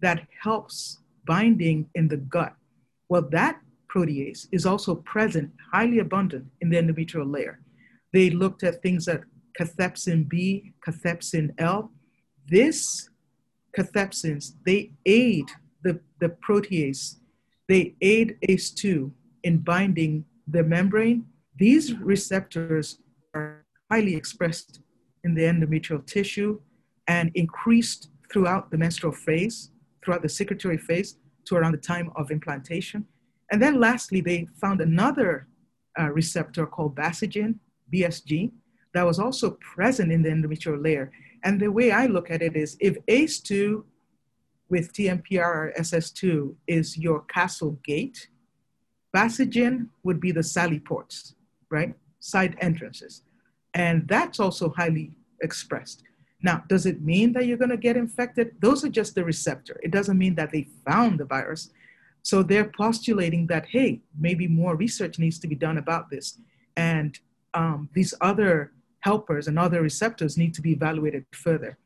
that 0.00 0.26
helps 0.42 0.98
binding 1.26 1.88
in 1.94 2.08
the 2.08 2.16
gut. 2.16 2.54
Well, 3.08 3.28
that 3.30 3.60
protease 3.88 4.46
is 4.52 4.66
also 4.66 4.94
present, 4.94 5.50
highly 5.72 5.98
abundant 5.98 6.46
in 6.60 6.70
the 6.70 6.76
endometrial 6.76 7.30
layer. 7.30 7.60
They 8.12 8.30
looked 8.30 8.62
at 8.62 8.82
things 8.82 9.06
like 9.06 9.24
cathepsin 9.58 10.28
B, 10.28 10.72
cathepsin 10.86 11.54
L. 11.58 11.92
This 12.48 13.08
cathepsins, 13.76 14.54
they 14.66 14.92
aid 15.06 15.46
the, 15.82 16.00
the 16.20 16.30
protease, 16.46 17.16
they 17.68 17.94
aid 18.00 18.36
ACE2 18.48 19.10
in 19.44 19.58
binding 19.58 20.24
the 20.46 20.62
membrane. 20.62 21.26
These 21.56 21.94
receptors 21.94 22.98
are 23.34 23.64
highly 23.90 24.16
expressed 24.16 24.80
in 25.24 25.34
the 25.34 25.42
endometrial 25.42 26.04
tissue 26.06 26.60
and 27.06 27.30
increased 27.34 28.08
throughout 28.32 28.70
the 28.70 28.78
menstrual 28.78 29.12
phase 29.12 29.70
throughout 30.04 30.22
the 30.22 30.28
secretory 30.28 30.78
phase 30.78 31.16
to 31.46 31.56
around 31.56 31.72
the 31.72 31.78
time 31.78 32.10
of 32.16 32.30
implantation. 32.30 33.06
And 33.50 33.60
then 33.60 33.80
lastly, 33.80 34.20
they 34.20 34.48
found 34.60 34.80
another 34.80 35.48
uh, 35.98 36.10
receptor 36.10 36.66
called 36.66 36.94
Basigin, 36.94 37.56
BSG, 37.92 38.52
that 38.92 39.06
was 39.06 39.18
also 39.18 39.52
present 39.60 40.10
in 40.10 40.22
the 40.22 40.30
endometrial 40.30 40.82
layer. 40.82 41.10
And 41.44 41.60
the 41.60 41.70
way 41.70 41.90
I 41.90 42.06
look 42.06 42.30
at 42.30 42.42
it 42.42 42.56
is 42.56 42.76
if 42.80 42.96
ACE2 43.06 43.84
with 44.68 44.92
TMPRSS2 44.92 46.54
is 46.66 46.98
your 46.98 47.22
castle 47.22 47.78
gate, 47.84 48.28
Basigin 49.14 49.88
would 50.04 50.20
be 50.20 50.32
the 50.32 50.42
sally 50.42 50.78
ports, 50.78 51.34
right? 51.70 51.94
Side 52.20 52.56
entrances. 52.60 53.22
And 53.74 54.06
that's 54.08 54.38
also 54.38 54.70
highly 54.70 55.12
expressed. 55.42 56.02
Now, 56.42 56.64
does 56.68 56.86
it 56.86 57.02
mean 57.02 57.32
that 57.34 57.46
you're 57.46 57.58
going 57.58 57.70
to 57.70 57.76
get 57.76 57.96
infected? 57.96 58.56
Those 58.60 58.84
are 58.84 58.88
just 58.88 59.14
the 59.14 59.24
receptor. 59.24 59.78
It 59.82 59.90
doesn't 59.90 60.16
mean 60.16 60.34
that 60.36 60.50
they 60.50 60.68
found 60.86 61.20
the 61.20 61.26
virus. 61.26 61.70
So 62.22 62.42
they're 62.42 62.70
postulating 62.76 63.46
that, 63.48 63.66
hey, 63.66 64.00
maybe 64.18 64.46
more 64.46 64.76
research 64.76 65.18
needs 65.18 65.38
to 65.40 65.48
be 65.48 65.54
done 65.54 65.78
about 65.78 66.10
this. 66.10 66.38
And 66.76 67.18
um, 67.54 67.88
these 67.92 68.14
other 68.20 68.72
helpers 69.00 69.48
and 69.48 69.58
other 69.58 69.82
receptors 69.82 70.36
need 70.36 70.54
to 70.54 70.62
be 70.62 70.72
evaluated 70.72 71.24
further. 71.32 71.78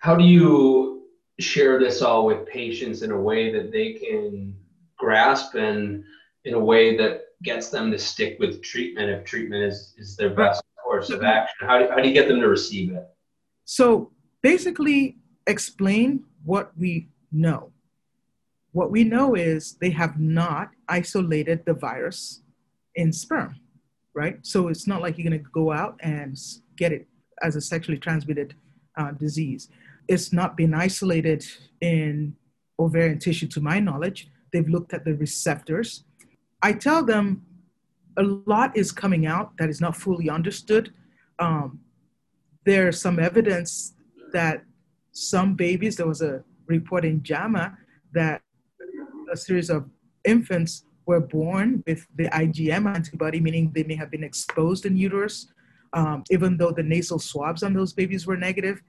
How 0.00 0.16
do 0.16 0.24
you 0.24 1.04
share 1.38 1.78
this 1.78 2.02
all 2.02 2.26
with 2.26 2.46
patients 2.46 3.02
in 3.02 3.10
a 3.10 3.20
way 3.20 3.52
that 3.52 3.72
they 3.72 3.94
can 3.94 4.56
grasp 4.98 5.54
and 5.54 6.04
in 6.44 6.54
a 6.54 6.58
way 6.58 6.96
that 6.96 7.22
gets 7.42 7.70
them 7.70 7.90
to 7.90 7.98
stick 7.98 8.36
with 8.38 8.62
treatment 8.62 9.10
if 9.10 9.24
treatment 9.24 9.64
is, 9.64 9.94
is 9.96 10.16
their 10.16 10.30
best 10.30 10.62
course 10.82 11.10
of 11.10 11.22
action? 11.22 11.66
How 11.66 11.78
do, 11.78 11.88
how 11.88 11.96
do 11.96 12.08
you 12.08 12.14
get 12.14 12.28
them 12.28 12.40
to 12.40 12.48
receive 12.48 12.92
it? 12.92 13.08
So 13.64 14.10
basically, 14.42 15.16
explain 15.46 16.24
what 16.44 16.72
we 16.78 17.08
know. 17.30 17.72
What 18.72 18.90
we 18.90 19.04
know 19.04 19.34
is 19.34 19.74
they 19.80 19.90
have 19.90 20.18
not 20.18 20.70
isolated 20.88 21.64
the 21.66 21.74
virus 21.74 22.42
in 22.94 23.12
sperm, 23.12 23.60
right? 24.14 24.38
So 24.42 24.68
it's 24.68 24.86
not 24.86 25.02
like 25.02 25.18
you're 25.18 25.28
going 25.28 25.42
to 25.42 25.50
go 25.50 25.72
out 25.72 25.98
and 26.00 26.38
get 26.76 26.92
it 26.92 27.06
as 27.42 27.56
a 27.56 27.60
sexually 27.60 27.98
transmitted 27.98 28.54
uh, 28.96 29.12
disease. 29.12 29.68
It's 30.08 30.32
not 30.32 30.56
been 30.56 30.74
isolated 30.74 31.44
in 31.80 32.34
ovarian 32.78 33.18
tissue, 33.18 33.46
to 33.48 33.60
my 33.60 33.78
knowledge. 33.78 34.28
They've 34.52 34.68
looked 34.68 34.92
at 34.92 35.04
the 35.04 35.14
receptors. 35.14 36.04
I 36.62 36.72
tell 36.72 37.04
them 37.04 37.44
a 38.16 38.22
lot 38.22 38.76
is 38.76 38.92
coming 38.92 39.26
out 39.26 39.56
that 39.58 39.68
is 39.68 39.80
not 39.80 39.96
fully 39.96 40.28
understood. 40.28 40.92
Um, 41.38 41.80
there's 42.64 43.00
some 43.00 43.18
evidence 43.18 43.94
that 44.32 44.64
some 45.12 45.54
babies, 45.54 45.96
there 45.96 46.06
was 46.06 46.22
a 46.22 46.42
report 46.66 47.04
in 47.04 47.22
JAMA 47.22 47.76
that 48.12 48.42
a 49.32 49.36
series 49.36 49.70
of 49.70 49.88
infants 50.24 50.84
were 51.06 51.20
born 51.20 51.82
with 51.86 52.06
the 52.16 52.24
IgM 52.24 52.92
antibody, 52.94 53.40
meaning 53.40 53.72
they 53.74 53.82
may 53.84 53.94
have 53.94 54.10
been 54.10 54.24
exposed 54.24 54.86
in 54.86 54.96
uterus, 54.96 55.52
um, 55.92 56.22
even 56.30 56.56
though 56.56 56.70
the 56.70 56.82
nasal 56.82 57.18
swabs 57.18 57.62
on 57.62 57.74
those 57.74 57.92
babies 57.92 58.26
were 58.26 58.36
negative. 58.36 58.80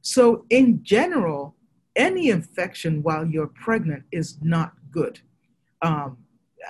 So, 0.00 0.44
in 0.50 0.82
general, 0.82 1.54
any 1.96 2.30
infection 2.30 3.02
while 3.02 3.26
you're 3.26 3.48
pregnant 3.48 4.04
is 4.12 4.38
not 4.40 4.72
good. 4.90 5.20
Um, 5.82 6.18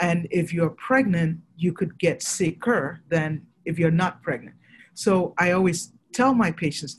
and 0.01 0.27
if 0.31 0.53
you're 0.53 0.71
pregnant, 0.71 1.41
you 1.57 1.73
could 1.73 1.99
get 1.99 2.23
sicker 2.23 3.01
than 3.09 3.47
if 3.65 3.79
you're 3.79 3.91
not 3.91 4.23
pregnant. 4.23 4.57
So, 4.95 5.35
I 5.39 5.53
always 5.53 5.93
tell 6.13 6.35
my 6.35 6.51
patients, 6.51 6.99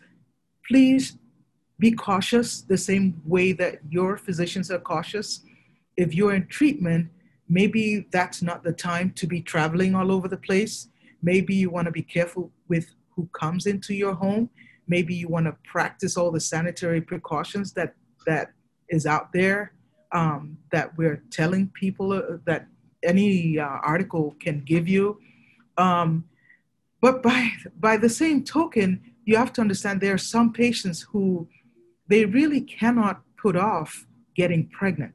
please 0.67 1.17
be 1.79 1.91
cautious 1.91 2.61
the 2.61 2.77
same 2.77 3.21
way 3.25 3.51
that 3.53 3.79
your 3.89 4.17
physicians 4.17 4.69
are 4.69 4.79
cautious. 4.79 5.41
If 5.97 6.13
you're 6.13 6.33
in 6.33 6.47
treatment, 6.47 7.09
maybe 7.47 8.07
that's 8.11 8.41
not 8.41 8.63
the 8.63 8.73
time 8.73 9.11
to 9.13 9.27
be 9.27 9.41
traveling 9.41 9.95
all 9.95 10.11
over 10.11 10.27
the 10.27 10.37
place. 10.37 10.89
Maybe 11.21 11.55
you 11.55 11.69
want 11.69 11.85
to 11.85 11.91
be 11.91 12.03
careful 12.03 12.51
with 12.67 12.87
who 13.15 13.27
comes 13.33 13.65
into 13.65 13.93
your 13.93 14.13
home. 14.13 14.49
Maybe 14.87 15.13
you 15.15 15.27
want 15.27 15.45
to 15.45 15.55
practice 15.63 16.17
all 16.17 16.31
the 16.31 16.39
sanitary 16.39 17.01
precautions 17.01 17.73
that 17.73 17.93
that 18.25 18.51
is 18.89 19.05
out 19.05 19.31
there 19.33 19.73
um, 20.11 20.57
that 20.71 20.97
we're 20.97 21.23
telling 21.31 21.69
people 21.69 22.11
uh, 22.11 22.37
that 22.45 22.67
any 23.03 23.59
uh, 23.59 23.65
article 23.65 24.35
can 24.39 24.61
give 24.61 24.87
you. 24.87 25.19
Um, 25.77 26.25
but 27.01 27.23
by 27.23 27.51
by 27.79 27.97
the 27.97 28.09
same 28.09 28.43
token, 28.43 29.01
you 29.25 29.37
have 29.37 29.53
to 29.53 29.61
understand 29.61 30.01
there 30.01 30.13
are 30.13 30.17
some 30.35 30.51
patients 30.53 31.01
who 31.01 31.47
they 32.07 32.25
really 32.25 32.61
cannot 32.61 33.21
put 33.37 33.55
off 33.55 34.05
getting 34.35 34.67
pregnant 34.69 35.13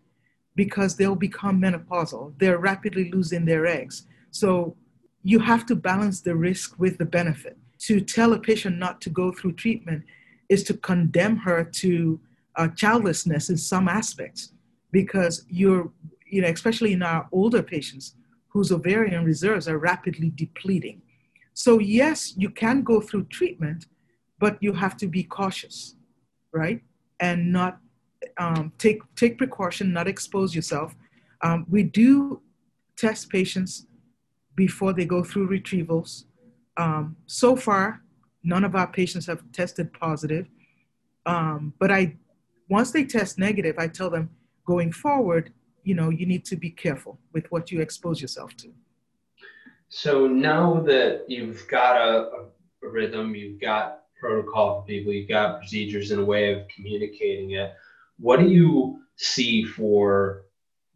because 0.54 0.96
they'll 0.96 1.16
become 1.16 1.60
menopausal. 1.60 2.32
They're 2.38 2.58
rapidly 2.58 3.10
losing 3.10 3.44
their 3.44 3.66
eggs. 3.66 4.06
So 4.30 4.76
you 5.22 5.40
have 5.40 5.66
to 5.66 5.74
balance 5.74 6.20
the 6.20 6.36
risk 6.36 6.78
with 6.78 6.98
the 6.98 7.04
benefit. 7.04 7.56
To 7.80 8.00
tell 8.00 8.32
a 8.32 8.38
patient 8.38 8.78
not 8.78 9.00
to 9.02 9.10
go 9.10 9.32
through 9.32 9.54
treatment 9.54 10.04
is 10.48 10.62
to 10.64 10.74
condemn 10.74 11.36
her 11.38 11.64
to 11.64 12.20
uh, 12.56 12.68
childlessness 12.68 13.50
in 13.50 13.56
some 13.56 13.88
aspects 13.88 14.52
because 14.92 15.44
you're, 15.48 15.90
you 16.30 16.42
know, 16.42 16.48
especially 16.48 16.92
in 16.92 17.02
our 17.02 17.26
older 17.32 17.62
patients 17.62 18.14
whose 18.48 18.70
ovarian 18.70 19.24
reserves 19.24 19.66
are 19.66 19.78
rapidly 19.78 20.30
depleting. 20.36 21.02
So, 21.54 21.78
yes, 21.78 22.34
you 22.36 22.50
can 22.50 22.82
go 22.82 23.00
through 23.00 23.24
treatment, 23.26 23.86
but 24.38 24.58
you 24.60 24.72
have 24.72 24.96
to 24.98 25.06
be 25.06 25.22
cautious, 25.22 25.94
right? 26.52 26.82
And 27.20 27.52
not 27.52 27.78
um, 28.38 28.72
take, 28.78 29.00
take 29.14 29.38
precaution, 29.38 29.92
not 29.92 30.08
expose 30.08 30.54
yourself. 30.54 30.94
Um, 31.42 31.64
we 31.70 31.84
do 31.84 32.42
test 32.96 33.30
patients 33.30 33.86
before 34.56 34.92
they 34.92 35.04
go 35.04 35.22
through 35.22 35.48
retrievals. 35.48 36.24
Um, 36.76 37.16
so 37.26 37.54
far, 37.54 38.02
none 38.42 38.64
of 38.64 38.74
our 38.74 38.86
patients 38.86 39.26
have 39.26 39.42
tested 39.52 39.92
positive. 39.92 40.48
Um, 41.26 41.72
but 41.78 41.90
I, 41.90 42.16
once 42.68 42.90
they 42.90 43.04
test 43.04 43.38
negative, 43.38 43.76
I 43.78 43.88
tell 43.88 44.10
them 44.10 44.30
going 44.66 44.92
forward, 44.92 45.52
you 45.84 45.94
know, 45.94 46.10
you 46.10 46.26
need 46.26 46.44
to 46.46 46.56
be 46.56 46.70
careful 46.70 47.18
with 47.32 47.46
what 47.50 47.70
you 47.70 47.80
expose 47.80 48.20
yourself 48.20 48.56
to. 48.56 48.72
So 49.96 50.26
now 50.26 50.80
that 50.86 51.24
you've 51.28 51.68
got 51.68 51.96
a, 51.96 52.48
a 52.82 52.88
rhythm, 52.88 53.36
you've 53.36 53.60
got 53.60 54.00
protocol 54.18 54.80
for 54.80 54.86
people, 54.88 55.12
you've 55.12 55.28
got 55.28 55.58
procedures 55.58 56.10
and 56.10 56.20
a 56.20 56.24
way 56.24 56.52
of 56.52 56.66
communicating 56.66 57.52
it. 57.52 57.72
What 58.18 58.40
do 58.40 58.48
you 58.48 58.98
see 59.14 59.62
for 59.62 60.46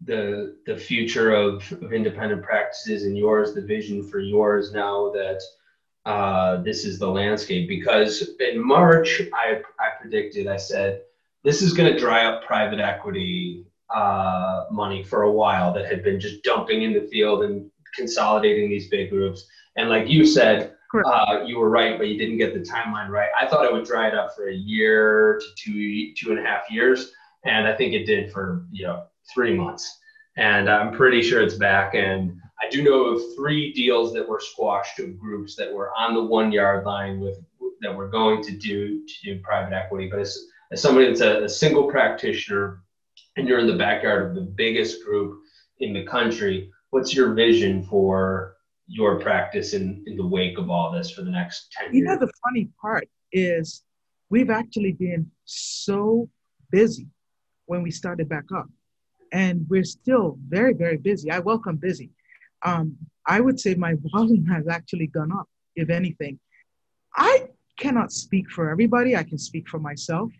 the 0.04 0.56
the 0.66 0.76
future 0.76 1.32
of, 1.32 1.70
of 1.80 1.92
independent 1.92 2.42
practices 2.42 3.04
and 3.04 3.16
yours, 3.16 3.54
the 3.54 3.62
vision 3.62 4.02
for 4.02 4.18
yours 4.18 4.72
now 4.72 5.12
that 5.12 5.40
uh, 6.04 6.56
this 6.62 6.84
is 6.84 6.98
the 6.98 7.08
landscape? 7.08 7.68
Because 7.68 8.30
in 8.40 8.60
March, 8.60 9.22
I, 9.32 9.62
I 9.78 9.90
predicted, 10.00 10.48
I 10.48 10.56
said, 10.56 11.02
this 11.44 11.62
is 11.62 11.72
going 11.72 11.92
to 11.92 12.00
dry 12.00 12.24
up 12.24 12.42
private 12.42 12.80
equity 12.80 13.64
uh, 13.94 14.64
money 14.72 15.04
for 15.04 15.22
a 15.22 15.30
while 15.30 15.72
that 15.74 15.86
had 15.86 16.02
been 16.02 16.18
just 16.18 16.42
dumping 16.42 16.82
in 16.82 16.92
the 16.92 17.06
field 17.12 17.44
and 17.44 17.70
consolidating 17.98 18.70
these 18.70 18.88
big 18.88 19.10
groups. 19.10 19.46
And 19.76 19.90
like 19.90 20.08
you 20.08 20.24
said, 20.24 20.74
uh, 21.04 21.42
you 21.44 21.58
were 21.58 21.68
right, 21.68 21.98
but 21.98 22.08
you 22.08 22.18
didn't 22.18 22.38
get 22.38 22.54
the 22.54 22.60
timeline 22.60 23.08
right. 23.08 23.28
I 23.38 23.46
thought 23.46 23.66
it 23.66 23.72
would 23.72 23.84
dry 23.84 24.08
it 24.08 24.14
up 24.14 24.34
for 24.34 24.48
a 24.48 24.54
year 24.54 25.38
to 25.40 25.46
two, 25.56 26.14
two 26.14 26.30
and 26.30 26.38
a 26.38 26.42
half 26.42 26.70
years, 26.70 27.12
and 27.44 27.66
I 27.66 27.74
think 27.76 27.92
it 27.92 28.06
did 28.06 28.32
for 28.32 28.64
you 28.72 28.86
know 28.86 29.04
three 29.32 29.54
months. 29.54 29.98
And 30.38 30.70
I'm 30.70 30.92
pretty 30.92 31.20
sure 31.22 31.42
it's 31.42 31.56
back. 31.56 31.94
And 31.94 32.32
I 32.62 32.68
do 32.70 32.82
know 32.82 33.04
of 33.06 33.22
three 33.36 33.72
deals 33.72 34.12
that 34.14 34.26
were 34.26 34.40
squashed 34.40 34.98
of 35.00 35.18
groups 35.18 35.56
that 35.56 35.72
were 35.72 35.92
on 35.98 36.14
the 36.14 36.22
one 36.22 36.52
yard 36.52 36.86
line 36.86 37.20
with 37.20 37.38
that 37.80 37.94
were 37.94 38.08
going 38.08 38.42
to 38.42 38.52
do 38.56 39.06
to 39.06 39.14
do 39.22 39.40
private 39.40 39.74
equity. 39.74 40.08
But 40.10 40.20
as, 40.20 40.38
as 40.72 40.80
somebody 40.80 41.06
that's 41.06 41.20
a, 41.20 41.44
a 41.44 41.48
single 41.48 41.90
practitioner 41.90 42.82
and 43.36 43.46
you're 43.46 43.60
in 43.60 43.66
the 43.66 43.76
backyard 43.76 44.30
of 44.30 44.34
the 44.34 44.42
biggest 44.42 45.04
group 45.04 45.40
in 45.80 45.92
the 45.92 46.04
country, 46.04 46.70
what's 46.90 47.14
your 47.14 47.34
vision 47.34 47.82
for 47.82 48.56
your 48.86 49.20
practice 49.20 49.74
in, 49.74 50.02
in 50.06 50.16
the 50.16 50.26
wake 50.26 50.58
of 50.58 50.70
all 50.70 50.90
this 50.90 51.10
for 51.10 51.22
the 51.22 51.30
next 51.30 51.72
10 51.72 51.88
you 51.88 52.00
years? 52.00 52.08
You 52.08 52.14
know, 52.14 52.26
the 52.26 52.32
funny 52.44 52.70
part 52.80 53.08
is 53.32 53.84
we've 54.30 54.50
actually 54.50 54.92
been 54.92 55.30
so 55.44 56.28
busy 56.70 57.06
when 57.66 57.82
we 57.82 57.90
started 57.90 58.28
back 58.28 58.44
up. 58.54 58.66
And 59.32 59.66
we're 59.68 59.84
still 59.84 60.38
very, 60.48 60.72
very 60.72 60.96
busy. 60.96 61.30
I 61.30 61.38
welcome 61.40 61.76
busy. 61.76 62.10
Um, 62.62 62.96
I 63.26 63.40
would 63.40 63.60
say 63.60 63.74
my 63.74 63.94
volume 64.12 64.46
has 64.46 64.66
actually 64.68 65.08
gone 65.08 65.32
up, 65.32 65.48
if 65.76 65.90
anything. 65.90 66.38
I 67.14 67.48
cannot 67.78 68.10
speak 68.10 68.50
for 68.50 68.70
everybody, 68.70 69.16
I 69.16 69.22
can 69.22 69.38
speak 69.38 69.68
for 69.68 69.78
myself. 69.78 70.30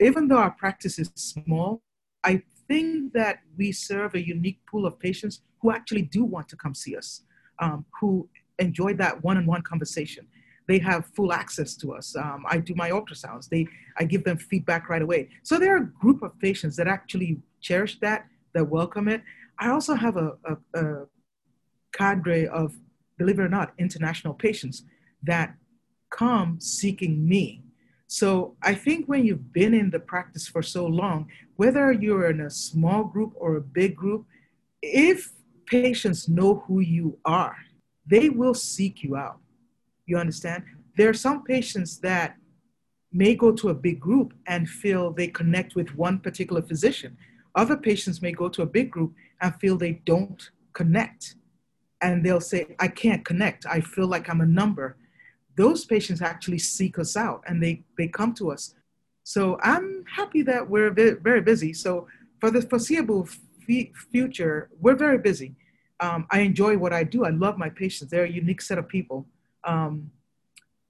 Even 0.00 0.26
though 0.26 0.38
our 0.38 0.50
practice 0.50 0.98
is 0.98 1.10
small, 1.14 1.80
I 2.24 2.42
think 2.68 3.12
that 3.12 3.38
we 3.56 3.70
serve 3.72 4.14
a 4.14 4.26
unique 4.26 4.60
pool 4.68 4.86
of 4.86 4.98
patients 4.98 5.42
who 5.64 5.70
actually 5.70 6.02
do 6.02 6.22
want 6.26 6.46
to 6.46 6.56
come 6.56 6.74
see 6.74 6.94
us 6.94 7.22
um, 7.58 7.86
who 7.98 8.28
enjoy 8.58 8.92
that 8.92 9.24
one-on-one 9.24 9.62
conversation. 9.62 10.26
They 10.68 10.78
have 10.80 11.06
full 11.16 11.32
access 11.32 11.74
to 11.76 11.94
us. 11.94 12.14
Um, 12.14 12.44
I 12.46 12.58
do 12.58 12.74
my 12.74 12.90
ultrasounds. 12.90 13.48
They, 13.48 13.66
I 13.98 14.04
give 14.04 14.24
them 14.24 14.36
feedback 14.36 14.90
right 14.90 15.00
away. 15.00 15.30
So 15.42 15.58
there 15.58 15.74
are 15.74 15.82
a 15.82 15.86
group 15.86 16.22
of 16.22 16.38
patients 16.38 16.76
that 16.76 16.86
actually 16.86 17.38
cherish 17.62 17.98
that, 18.00 18.26
that 18.52 18.68
welcome 18.68 19.08
it. 19.08 19.22
I 19.58 19.70
also 19.70 19.94
have 19.94 20.18
a, 20.18 20.32
a, 20.44 20.80
a 20.82 21.06
cadre 21.92 22.46
of, 22.46 22.74
believe 23.16 23.38
it 23.38 23.42
or 23.42 23.48
not, 23.48 23.72
international 23.78 24.34
patients 24.34 24.82
that 25.22 25.54
come 26.10 26.60
seeking 26.60 27.26
me. 27.26 27.62
So 28.06 28.54
I 28.62 28.74
think 28.74 29.06
when 29.06 29.24
you've 29.24 29.50
been 29.50 29.72
in 29.72 29.90
the 29.90 29.98
practice 29.98 30.46
for 30.46 30.62
so 30.62 30.84
long, 30.86 31.28
whether 31.56 31.90
you're 31.90 32.28
in 32.28 32.42
a 32.42 32.50
small 32.50 33.04
group 33.04 33.32
or 33.36 33.56
a 33.56 33.62
big 33.62 33.96
group, 33.96 34.26
if 34.82 35.32
patients 35.66 36.28
know 36.28 36.64
who 36.66 36.80
you 36.80 37.18
are, 37.24 37.56
they 38.06 38.28
will 38.28 38.54
seek 38.54 39.02
you 39.02 39.16
out. 39.16 39.38
You 40.06 40.18
understand? 40.18 40.64
There 40.96 41.08
are 41.08 41.14
some 41.14 41.42
patients 41.44 41.98
that 42.00 42.36
may 43.12 43.34
go 43.34 43.52
to 43.52 43.68
a 43.68 43.74
big 43.74 44.00
group 44.00 44.34
and 44.46 44.68
feel 44.68 45.12
they 45.12 45.28
connect 45.28 45.74
with 45.74 45.94
one 45.94 46.18
particular 46.18 46.60
physician. 46.62 47.16
Other 47.54 47.76
patients 47.76 48.20
may 48.20 48.32
go 48.32 48.48
to 48.48 48.62
a 48.62 48.66
big 48.66 48.90
group 48.90 49.14
and 49.40 49.54
feel 49.60 49.76
they 49.76 50.02
don't 50.04 50.50
connect. 50.72 51.36
And 52.02 52.24
they'll 52.24 52.40
say, 52.40 52.74
I 52.80 52.88
can't 52.88 53.24
connect. 53.24 53.64
I 53.66 53.80
feel 53.80 54.08
like 54.08 54.28
I'm 54.28 54.40
a 54.40 54.46
number. 54.46 54.96
Those 55.56 55.84
patients 55.84 56.20
actually 56.20 56.58
seek 56.58 56.98
us 56.98 57.16
out 57.16 57.42
and 57.46 57.62
they, 57.62 57.84
they 57.96 58.08
come 58.08 58.34
to 58.34 58.50
us. 58.50 58.74
So 59.22 59.58
I'm 59.62 60.04
happy 60.14 60.42
that 60.42 60.68
we're 60.68 60.90
very 60.90 61.40
busy. 61.40 61.72
So 61.72 62.08
for 62.40 62.50
the 62.50 62.60
foreseeable 62.60 63.28
f- 63.68 64.06
future, 64.10 64.70
we're 64.80 64.96
very 64.96 65.18
busy. 65.18 65.54
Um, 66.00 66.26
I 66.30 66.40
enjoy 66.40 66.76
what 66.76 66.92
I 66.92 67.04
do. 67.04 67.24
I 67.24 67.30
love 67.30 67.56
my 67.58 67.70
patients. 67.70 68.10
They're 68.10 68.24
a 68.24 68.30
unique 68.30 68.60
set 68.60 68.78
of 68.78 68.88
people. 68.88 69.26
Um, 69.64 70.10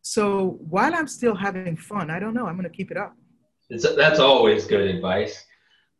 so 0.02 0.58
while 0.68 0.94
I'm 0.94 1.06
still 1.08 1.34
having 1.34 1.76
fun, 1.76 2.10
I 2.10 2.18
don't 2.18 2.34
know. 2.34 2.46
I'm 2.46 2.56
going 2.56 2.70
to 2.70 2.76
keep 2.76 2.90
it 2.90 2.96
up. 2.96 3.14
It's, 3.70 3.86
that's 3.96 4.18
always 4.18 4.66
good 4.66 4.82
advice. 4.82 5.44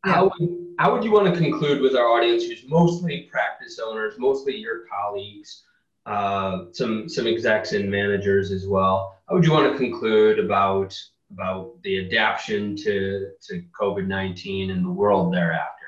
Yeah. 0.05 0.13
How, 0.13 0.33
would, 0.39 0.67
how 0.79 0.93
would 0.93 1.05
you 1.05 1.13
want 1.13 1.33
to 1.33 1.41
conclude 1.41 1.81
with 1.81 1.97
our 1.97 2.07
audience, 2.07 2.45
who's 2.45 2.65
mostly 2.69 3.29
practice 3.33 3.79
owners, 3.79 4.15
mostly 4.19 4.57
your 4.57 4.85
colleagues, 4.87 5.65
uh, 6.05 6.65
some 6.73 7.09
some 7.09 7.27
execs 7.27 7.73
and 7.73 7.91
managers 7.91 8.51
as 8.51 8.67
well? 8.67 9.19
How 9.27 9.37
would 9.37 9.47
you 9.47 9.53
want 9.53 9.73
to 9.73 9.79
conclude 9.79 10.39
about 10.39 10.95
about 11.33 11.81
the 11.83 12.05
adaptation 12.05 12.77
to 12.77 13.31
to 13.49 13.63
COVID 13.81 14.07
nineteen 14.07 14.71
and 14.71 14.85
the 14.85 14.91
world 14.91 15.33
thereafter? 15.33 15.84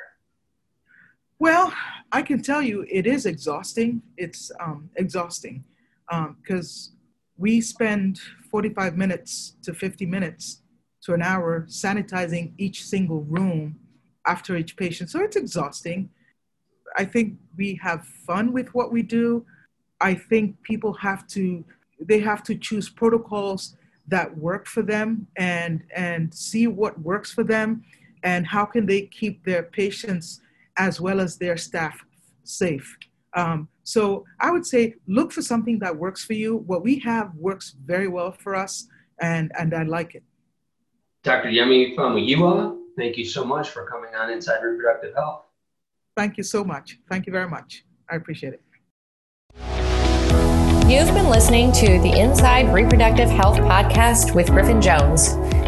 Well, 1.38 1.72
I 2.12 2.22
can 2.22 2.40
tell 2.42 2.62
you 2.62 2.86
it 2.90 3.06
is 3.06 3.26
exhausting. 3.26 4.02
It's 4.16 4.50
um, 4.58 4.88
exhausting 4.96 5.64
because 6.40 6.90
um, 6.92 6.98
we 7.36 7.60
spend 7.60 8.20
45 8.50 8.96
minutes 8.96 9.56
to 9.62 9.74
50 9.74 10.06
minutes 10.06 10.62
to 11.02 11.12
an 11.12 11.20
hour 11.22 11.66
sanitizing 11.68 12.52
each 12.56 12.84
single 12.84 13.22
room 13.22 13.78
after 14.26 14.56
each 14.56 14.76
patient. 14.76 15.10
So 15.10 15.20
it's 15.20 15.36
exhausting. 15.36 16.08
I 16.96 17.04
think 17.04 17.34
we 17.56 17.78
have 17.82 18.06
fun 18.26 18.52
with 18.52 18.74
what 18.74 18.90
we 18.90 19.02
do. 19.02 19.44
I 20.00 20.14
think 20.14 20.62
people 20.62 20.94
have 20.94 21.26
to 21.28 21.64
they 21.98 22.20
have 22.20 22.42
to 22.42 22.54
choose 22.54 22.90
protocols 22.90 23.76
that 24.08 24.36
work 24.36 24.66
for 24.66 24.82
them 24.82 25.26
and 25.36 25.82
and 25.94 26.32
see 26.32 26.66
what 26.66 26.98
works 27.00 27.32
for 27.32 27.44
them 27.44 27.84
and 28.22 28.46
how 28.46 28.64
can 28.64 28.86
they 28.86 29.02
keep 29.02 29.44
their 29.44 29.62
patients 29.62 30.40
as 30.78 31.00
well 31.00 31.20
as 31.20 31.36
their 31.36 31.56
staff 31.56 32.04
safe. 32.44 32.96
Um, 33.34 33.68
so 33.82 34.24
I 34.40 34.50
would 34.50 34.66
say 34.66 34.94
look 35.06 35.30
for 35.32 35.42
something 35.42 35.78
that 35.80 35.96
works 35.96 36.24
for 36.24 36.32
you. 36.32 36.56
What 36.56 36.82
we 36.82 36.98
have 37.00 37.34
works 37.34 37.76
very 37.84 38.08
well 38.08 38.32
for 38.32 38.54
us, 38.54 38.88
and, 39.20 39.52
and 39.58 39.74
I 39.74 39.82
like 39.82 40.14
it. 40.14 40.22
Dr. 41.22 41.48
Yemi 41.48 41.94
Famuyiwa, 41.96 42.78
thank 42.96 43.16
you 43.16 43.24
so 43.24 43.44
much 43.44 43.70
for 43.70 43.86
coming 43.86 44.14
on 44.14 44.30
Inside 44.30 44.62
Reproductive 44.62 45.14
Health. 45.14 45.42
Thank 46.16 46.38
you 46.38 46.44
so 46.44 46.64
much. 46.64 46.98
Thank 47.10 47.26
you 47.26 47.32
very 47.32 47.48
much. 47.48 47.84
I 48.08 48.16
appreciate 48.16 48.54
it. 48.54 48.62
You've 50.88 51.12
been 51.12 51.28
listening 51.28 51.72
to 51.72 51.98
the 52.00 52.12
Inside 52.16 52.72
Reproductive 52.72 53.28
Health 53.28 53.58
Podcast 53.58 54.34
with 54.34 54.46
Griffin 54.46 54.80
Jones. 54.80 55.34